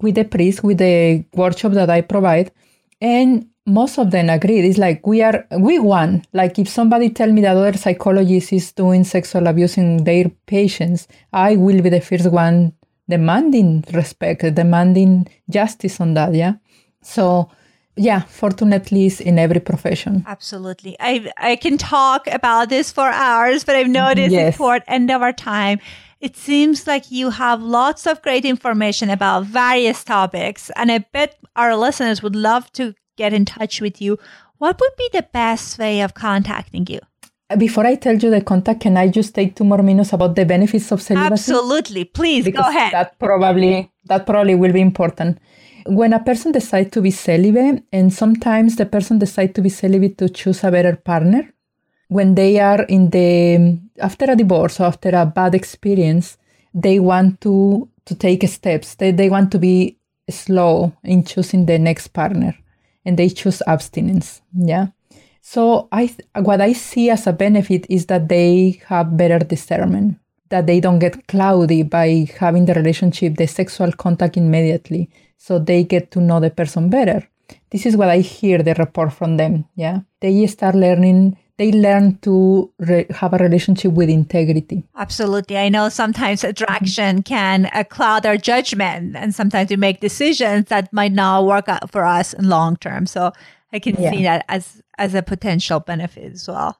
with 0.00 0.14
the 0.14 0.24
priest, 0.24 0.62
with 0.62 0.78
the 0.78 1.24
workshop 1.34 1.72
that 1.72 1.90
I 1.90 2.00
provide. 2.02 2.52
And 3.02 3.48
most 3.66 3.98
of 3.98 4.12
them 4.12 4.30
agree. 4.30 4.60
It's 4.60 4.78
like 4.78 5.06
we 5.06 5.22
are, 5.22 5.44
we 5.58 5.78
want, 5.80 6.26
like 6.32 6.58
if 6.58 6.68
somebody 6.68 7.10
tell 7.10 7.30
me 7.32 7.40
that 7.42 7.56
other 7.56 7.76
psychologist 7.76 8.52
is 8.52 8.72
doing 8.72 9.02
sexual 9.04 9.48
abuse 9.48 9.76
in 9.76 10.04
their 10.04 10.30
patients, 10.46 11.08
I 11.32 11.56
will 11.56 11.82
be 11.82 11.88
the 11.90 12.00
first 12.00 12.30
one 12.30 12.72
demanding 13.08 13.84
respect, 13.92 14.42
demanding 14.54 15.26
justice 15.50 16.00
on 16.00 16.14
that. 16.14 16.32
Yeah. 16.34 16.54
So, 17.02 17.50
yeah, 17.96 18.20
fortunately, 18.20 19.06
it's 19.06 19.20
in 19.20 19.38
every 19.38 19.60
profession. 19.60 20.24
Absolutely. 20.26 20.96
I 21.00 21.30
I 21.36 21.56
can 21.56 21.76
talk 21.78 22.26
about 22.28 22.68
this 22.68 22.92
for 22.92 23.08
hours, 23.10 23.64
but 23.64 23.74
I've 23.76 23.88
noticed 23.88 24.32
Yes. 24.32 24.56
toward 24.56 24.82
end 24.86 25.10
of 25.10 25.20
our 25.22 25.32
time. 25.32 25.80
It 26.22 26.36
seems 26.36 26.86
like 26.86 27.10
you 27.10 27.30
have 27.30 27.60
lots 27.60 28.06
of 28.06 28.22
great 28.22 28.44
information 28.44 29.10
about 29.10 29.44
various 29.44 30.04
topics, 30.04 30.70
and 30.76 30.92
I 30.92 30.98
bet 30.98 31.36
our 31.56 31.76
listeners 31.76 32.22
would 32.22 32.36
love 32.36 32.70
to 32.74 32.94
get 33.16 33.32
in 33.32 33.44
touch 33.44 33.80
with 33.80 34.00
you. 34.00 34.18
What 34.58 34.78
would 34.80 34.96
be 34.96 35.08
the 35.12 35.26
best 35.32 35.80
way 35.80 36.00
of 36.00 36.14
contacting 36.14 36.86
you? 36.88 37.00
Uh, 37.50 37.56
before 37.56 37.84
I 37.84 37.96
tell 37.96 38.14
you 38.14 38.30
the 38.30 38.40
contact, 38.40 38.82
can 38.82 38.96
I 38.96 39.08
just 39.08 39.34
take 39.34 39.56
two 39.56 39.64
more 39.64 39.82
minutes 39.82 40.12
about 40.12 40.36
the 40.36 40.44
benefits 40.44 40.92
of 40.92 41.02
celibacy? 41.02 41.32
Absolutely. 41.32 42.04
Please 42.04 42.44
because 42.44 42.66
go 42.66 42.70
ahead. 42.70 42.92
that 42.92 43.18
probably 43.18 43.90
that 44.04 44.24
probably 44.24 44.54
will 44.54 44.72
be 44.72 44.80
important 44.80 45.38
when 45.86 46.12
a 46.12 46.20
person 46.20 46.52
decides 46.52 46.92
to 46.92 47.00
be 47.00 47.10
celibate 47.10 47.82
and 47.92 48.12
sometimes 48.12 48.76
the 48.76 48.86
person 48.86 49.18
decides 49.18 49.54
to 49.54 49.60
be 49.60 49.68
celibate 49.68 50.18
to 50.18 50.28
choose 50.28 50.62
a 50.62 50.70
better 50.70 50.94
partner 50.94 51.52
when 52.12 52.34
they 52.34 52.58
are 52.60 52.82
in 52.84 53.10
the 53.10 53.78
after 54.00 54.26
a 54.30 54.36
divorce 54.36 54.80
or 54.80 54.84
after 54.84 55.10
a 55.10 55.26
bad 55.26 55.54
experience 55.54 56.38
they 56.74 56.98
want 56.98 57.40
to 57.40 57.88
to 58.04 58.14
take 58.14 58.46
steps 58.48 58.94
they, 58.96 59.10
they 59.10 59.28
want 59.28 59.50
to 59.50 59.58
be 59.58 59.96
slow 60.30 60.92
in 61.04 61.24
choosing 61.24 61.66
the 61.66 61.78
next 61.78 62.08
partner 62.08 62.54
and 63.04 63.18
they 63.18 63.28
choose 63.28 63.62
abstinence 63.66 64.42
yeah 64.54 64.86
so 65.40 65.88
i 65.92 66.14
what 66.40 66.60
i 66.60 66.72
see 66.72 67.10
as 67.10 67.26
a 67.26 67.32
benefit 67.32 67.86
is 67.88 68.06
that 68.06 68.28
they 68.28 68.80
have 68.88 69.16
better 69.16 69.38
discernment 69.38 70.16
that 70.52 70.66
they 70.66 70.80
don't 70.80 71.00
get 71.00 71.26
cloudy 71.26 71.82
by 71.82 72.28
having 72.38 72.66
the 72.66 72.74
relationship, 72.74 73.36
the 73.36 73.46
sexual 73.46 73.90
contact 73.90 74.36
immediately. 74.36 75.10
So 75.38 75.58
they 75.58 75.82
get 75.82 76.10
to 76.12 76.20
know 76.20 76.38
the 76.40 76.50
person 76.50 76.90
better. 76.90 77.26
This 77.70 77.86
is 77.86 77.96
what 77.96 78.10
I 78.10 78.18
hear 78.18 78.62
the 78.62 78.74
report 78.74 79.12
from 79.14 79.38
them. 79.38 79.64
Yeah. 79.74 80.00
They 80.20 80.46
start 80.46 80.74
learning, 80.74 81.38
they 81.58 81.70
learn 81.72 82.18
to 82.22 82.72
re- 82.78 83.06
have 83.10 83.32
a 83.34 83.38
relationship 83.38 83.92
with 83.92 84.08
integrity. 84.08 84.84
Absolutely. 84.96 85.58
I 85.58 85.68
know 85.68 85.88
sometimes 85.88 86.42
attraction 86.44 87.22
can 87.22 87.66
uh, 87.72 87.84
cloud 87.84 88.24
our 88.26 88.36
judgment, 88.36 89.16
and 89.16 89.34
sometimes 89.34 89.70
we 89.70 89.76
make 89.76 90.00
decisions 90.00 90.66
that 90.66 90.92
might 90.92 91.12
not 91.12 91.44
work 91.46 91.68
out 91.68 91.90
for 91.90 92.04
us 92.04 92.32
in 92.32 92.48
long 92.48 92.76
term. 92.76 93.06
So 93.06 93.32
I 93.72 93.78
can 93.78 93.96
Yeah. 93.98 94.10
see 94.10 94.22
that 94.24 94.44
as 94.48 94.82
as 94.98 95.14
a 95.14 95.22
potential 95.22 95.80
benefit 95.80 96.32
as 96.32 96.48
well. 96.48 96.78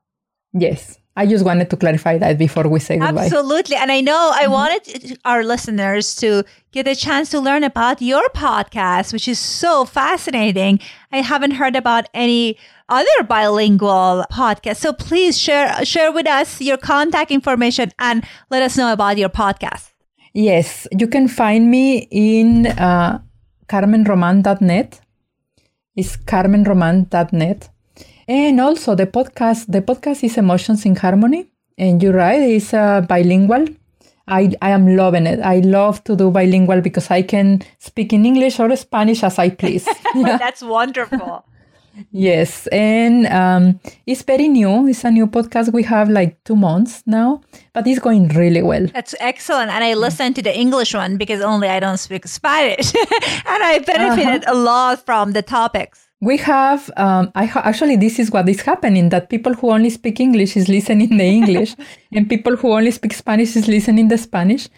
Yes. 0.52 0.98
I 1.14 1.26
just 1.26 1.44
wanted 1.44 1.68
to 1.68 1.76
clarify 1.76 2.16
that 2.16 2.38
before 2.38 2.66
we 2.68 2.80
say 2.80 2.96
goodbye. 2.98 3.24
Absolutely. 3.26 3.76
And 3.76 3.92
I 3.92 4.00
know 4.00 4.32
I 4.34 4.46
wanted 4.46 5.18
our 5.26 5.44
listeners 5.44 6.14
to 6.16 6.42
get 6.72 6.88
a 6.88 6.94
chance 6.96 7.28
to 7.30 7.38
learn 7.40 7.64
about 7.64 8.00
your 8.00 8.22
podcast, 8.34 9.12
which 9.12 9.28
is 9.28 9.38
so 9.38 9.84
fascinating. 9.84 10.80
I 11.12 11.18
haven't 11.20 11.50
heard 11.52 11.76
about 11.76 12.08
any 12.14 12.56
other 12.92 13.24
bilingual 13.26 14.24
podcast. 14.30 14.76
So 14.76 14.92
please 14.92 15.38
share 15.38 15.84
share 15.84 16.12
with 16.12 16.28
us 16.28 16.60
your 16.60 16.76
contact 16.76 17.30
information 17.30 17.90
and 17.98 18.24
let 18.50 18.62
us 18.62 18.76
know 18.76 18.92
about 18.92 19.16
your 19.16 19.30
podcast. 19.30 19.88
Yes, 20.34 20.86
you 20.92 21.08
can 21.08 21.28
find 21.28 21.70
me 21.70 22.08
in 22.10 22.66
uh, 22.66 23.20
carmenroman.net. 23.68 25.00
It's 25.96 26.16
carmenroman.net. 26.16 27.68
And 28.28 28.60
also 28.60 28.94
the 28.94 29.06
podcast, 29.06 29.66
the 29.68 29.82
podcast 29.82 30.24
is 30.24 30.38
Emotions 30.38 30.86
in 30.86 30.96
Harmony. 30.96 31.50
And 31.76 32.02
you're 32.02 32.14
right, 32.14 32.40
it's 32.40 32.72
uh, 32.72 33.00
bilingual. 33.02 33.66
I, 34.28 34.52
I 34.62 34.70
am 34.70 34.96
loving 34.96 35.26
it. 35.26 35.40
I 35.40 35.58
love 35.58 36.04
to 36.04 36.16
do 36.16 36.30
bilingual 36.30 36.80
because 36.80 37.10
I 37.10 37.22
can 37.22 37.62
speak 37.78 38.12
in 38.12 38.24
English 38.24 38.60
or 38.60 38.74
Spanish 38.76 39.22
as 39.24 39.38
I 39.38 39.50
please. 39.50 39.86
That's 40.14 40.62
wonderful. 40.62 41.44
Yes, 42.10 42.66
and 42.68 43.26
um, 43.26 43.80
it's 44.06 44.22
very 44.22 44.48
new. 44.48 44.86
It's 44.88 45.04
a 45.04 45.10
new 45.10 45.26
podcast. 45.26 45.72
We 45.72 45.82
have 45.84 46.08
like 46.08 46.42
two 46.44 46.56
months 46.56 47.02
now, 47.06 47.42
but 47.72 47.86
it's 47.86 48.00
going 48.00 48.28
really 48.28 48.62
well. 48.62 48.86
That's 48.86 49.14
excellent. 49.20 49.70
And 49.70 49.84
I 49.84 49.94
listened 49.94 50.36
to 50.36 50.42
the 50.42 50.56
English 50.56 50.94
one 50.94 51.16
because 51.16 51.40
only 51.40 51.68
I 51.68 51.80
don't 51.80 51.98
speak 51.98 52.26
Spanish. 52.26 52.94
and 52.94 53.62
I 53.62 53.82
benefited 53.86 54.44
a 54.46 54.54
lot 54.54 55.04
from 55.04 55.32
the 55.32 55.42
topics. 55.42 56.08
We 56.20 56.36
have 56.38 56.90
um, 56.96 57.32
I 57.34 57.46
ha- 57.46 57.62
actually 57.64 57.96
this 57.96 58.18
is 58.18 58.30
what 58.30 58.48
is 58.48 58.60
happening 58.60 59.08
that 59.08 59.28
people 59.28 59.54
who 59.54 59.70
only 59.70 59.90
speak 59.90 60.20
English 60.20 60.56
is 60.56 60.68
listening 60.68 61.16
the 61.16 61.24
English, 61.24 61.74
and 62.12 62.28
people 62.28 62.56
who 62.56 62.72
only 62.72 62.92
speak 62.92 63.12
Spanish 63.12 63.56
is 63.56 63.66
listening 63.66 64.06
the 64.06 64.18
Spanish, 64.18 64.68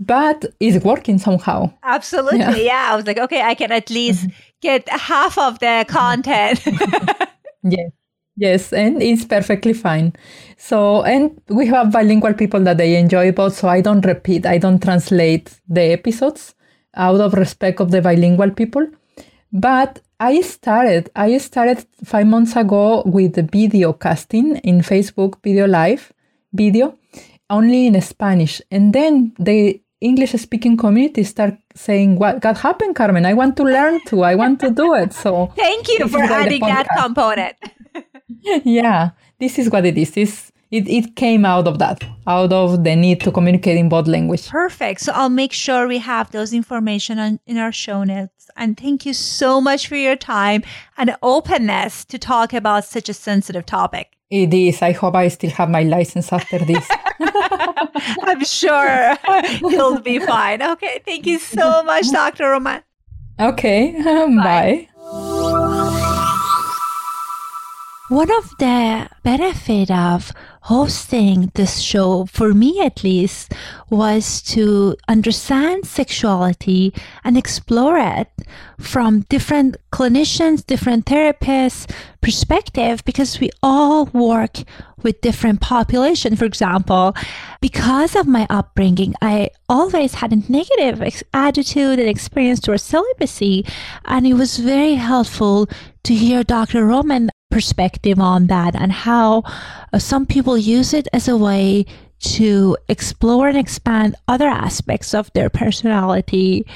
but 0.00 0.44
it's 0.60 0.84
working 0.84 1.18
somehow. 1.18 1.72
Absolutely. 1.82 2.66
Yeah. 2.66 2.88
I 2.92 2.96
was 2.96 3.06
like, 3.06 3.18
okay, 3.18 3.42
I 3.42 3.54
can 3.54 3.72
at 3.72 3.90
least 3.90 4.26
get 4.60 4.88
half 4.88 5.38
of 5.38 5.58
the 5.58 5.66
mm-hmm. 5.66 5.92
content. 5.92 6.60
Yes. 7.62 7.90
Yes, 8.40 8.72
and 8.72 9.02
it's 9.02 9.24
perfectly 9.24 9.72
fine. 9.72 10.12
So, 10.56 11.02
and 11.02 11.40
we 11.48 11.66
have 11.66 11.90
bilingual 11.90 12.34
people 12.34 12.60
that 12.60 12.78
they 12.78 12.94
enjoy 12.94 13.32
both. 13.32 13.56
So 13.56 13.66
I 13.66 13.80
don't 13.80 14.06
repeat, 14.06 14.46
I 14.46 14.58
don't 14.58 14.80
translate 14.80 15.58
the 15.68 15.90
episodes 15.92 16.54
out 16.94 17.20
of 17.20 17.34
respect 17.34 17.80
of 17.80 17.90
the 17.90 18.00
bilingual 18.00 18.52
people. 18.52 18.86
But 19.52 20.02
I 20.20 20.40
started, 20.42 21.10
I 21.16 21.38
started 21.38 21.84
five 22.04 22.28
months 22.28 22.54
ago 22.54 23.02
with 23.06 23.34
the 23.34 23.42
video 23.42 23.92
casting 23.92 24.58
in 24.58 24.82
Facebook 24.82 25.42
Video 25.42 25.66
Live 25.66 26.12
video, 26.52 26.96
only 27.50 27.86
in 27.88 28.00
Spanish. 28.00 28.62
And 28.70 28.92
then 28.92 29.32
the 29.38 29.80
English 30.00 30.32
speaking 30.32 30.76
community 30.76 31.24
start 31.24 31.54
saying, 31.74 32.16
what, 32.16 32.44
what 32.44 32.58
happened, 32.58 32.94
Carmen? 32.94 33.26
I 33.26 33.34
want 33.34 33.56
to 33.56 33.64
learn 33.64 34.00
too. 34.06 34.22
I 34.22 34.34
want 34.34 34.60
to 34.60 34.70
do 34.70 34.94
it. 34.94 35.12
So 35.12 35.52
Thank 35.56 35.88
you 35.88 36.08
for 36.08 36.22
is 36.22 36.30
why 36.30 36.48
the 36.48 36.54
adding 36.54 36.60
that 36.60 36.86
component. 36.96 37.56
yeah, 38.64 39.10
this 39.40 39.58
is 39.58 39.70
what 39.70 39.84
it 39.84 39.98
is. 39.98 40.16
It's, 40.16 40.52
it, 40.70 40.86
it 40.86 41.16
came 41.16 41.44
out 41.44 41.66
of 41.66 41.78
that, 41.78 42.04
out 42.26 42.52
of 42.52 42.84
the 42.84 42.94
need 42.94 43.20
to 43.22 43.32
communicate 43.32 43.76
in 43.76 43.88
both 43.88 44.06
language. 44.06 44.48
Perfect. 44.48 45.00
So 45.00 45.12
I'll 45.12 45.30
make 45.30 45.52
sure 45.52 45.88
we 45.88 45.98
have 45.98 46.30
those 46.30 46.52
information 46.52 47.18
on, 47.18 47.40
in 47.46 47.56
our 47.56 47.72
show 47.72 48.04
notes. 48.04 48.50
And 48.56 48.76
thank 48.78 49.06
you 49.06 49.14
so 49.14 49.60
much 49.60 49.88
for 49.88 49.96
your 49.96 50.16
time 50.16 50.62
and 50.96 51.16
openness 51.22 52.04
to 52.04 52.18
talk 52.18 52.52
about 52.52 52.84
such 52.84 53.08
a 53.08 53.14
sensitive 53.14 53.66
topic. 53.66 54.17
It 54.30 54.52
is. 54.52 54.82
I 54.82 54.92
hope 54.92 55.14
I 55.14 55.28
still 55.28 55.50
have 55.50 55.70
my 55.70 55.82
license 55.82 56.32
after 56.32 56.58
this. 56.58 56.86
I'm 58.22 58.44
sure 58.44 59.16
you'll 59.60 60.00
be 60.00 60.18
fine. 60.18 60.62
Okay. 60.62 61.00
Thank 61.04 61.26
you 61.26 61.38
so 61.38 61.82
much, 61.82 62.10
Dr. 62.10 62.50
Roman. 62.50 62.82
okay, 63.40 63.92
bye. 64.02 64.87
One 68.08 68.30
of 68.30 68.56
the 68.58 69.06
benefit 69.22 69.90
of 69.90 70.32
hosting 70.62 71.52
this 71.54 71.80
show, 71.80 72.24
for 72.24 72.54
me 72.54 72.80
at 72.80 73.04
least, 73.04 73.52
was 73.90 74.40
to 74.54 74.96
understand 75.08 75.84
sexuality 75.84 76.94
and 77.22 77.36
explore 77.36 77.98
it 77.98 78.28
from 78.78 79.26
different 79.28 79.76
clinicians, 79.92 80.64
different 80.64 81.04
therapists' 81.04 81.90
perspective, 82.22 83.04
because 83.04 83.40
we 83.40 83.50
all 83.62 84.06
work 84.06 84.60
with 85.02 85.20
different 85.20 85.60
population. 85.60 86.34
For 86.34 86.46
example, 86.46 87.14
because 87.60 88.16
of 88.16 88.26
my 88.26 88.46
upbringing, 88.48 89.16
I 89.20 89.50
always 89.68 90.14
had 90.14 90.32
a 90.32 90.50
negative 90.50 91.02
ex- 91.02 91.22
attitude 91.34 91.98
and 91.98 92.08
experience 92.08 92.60
towards 92.60 92.84
celibacy, 92.84 93.66
and 94.06 94.26
it 94.26 94.32
was 94.32 94.56
very 94.56 94.94
helpful 94.94 95.68
to 96.04 96.14
hear 96.14 96.42
Dr. 96.42 96.86
Roman 96.86 97.28
perspective 97.50 98.20
on 98.20 98.46
that 98.48 98.74
and 98.74 98.92
how 98.92 99.42
uh, 99.92 99.98
some 99.98 100.26
people 100.26 100.58
use 100.58 100.92
it 100.94 101.06
as 101.12 101.28
a 101.28 101.36
way 101.36 101.84
to 102.20 102.76
explore 102.88 103.48
and 103.48 103.58
expand 103.58 104.16
other 104.26 104.48
aspects 104.48 105.14
of 105.14 105.32
their 105.32 105.48
personality. 105.48 106.66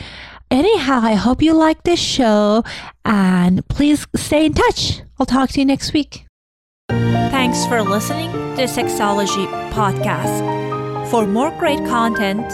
Anyhow, 0.50 1.00
I 1.02 1.14
hope 1.14 1.42
you 1.42 1.52
like 1.54 1.82
this 1.82 2.00
show 2.00 2.62
and 3.04 3.66
please 3.68 4.06
stay 4.14 4.46
in 4.46 4.54
touch. 4.54 5.02
I'll 5.18 5.26
talk 5.26 5.50
to 5.50 5.60
you 5.60 5.66
next 5.66 5.92
week. 5.92 6.24
Thanks 6.88 7.66
for 7.66 7.82
listening 7.82 8.30
to 8.56 8.62
Sexology 8.64 9.46
Podcast. 9.72 11.10
For 11.10 11.26
more 11.26 11.50
great 11.58 11.84
content, 11.86 12.46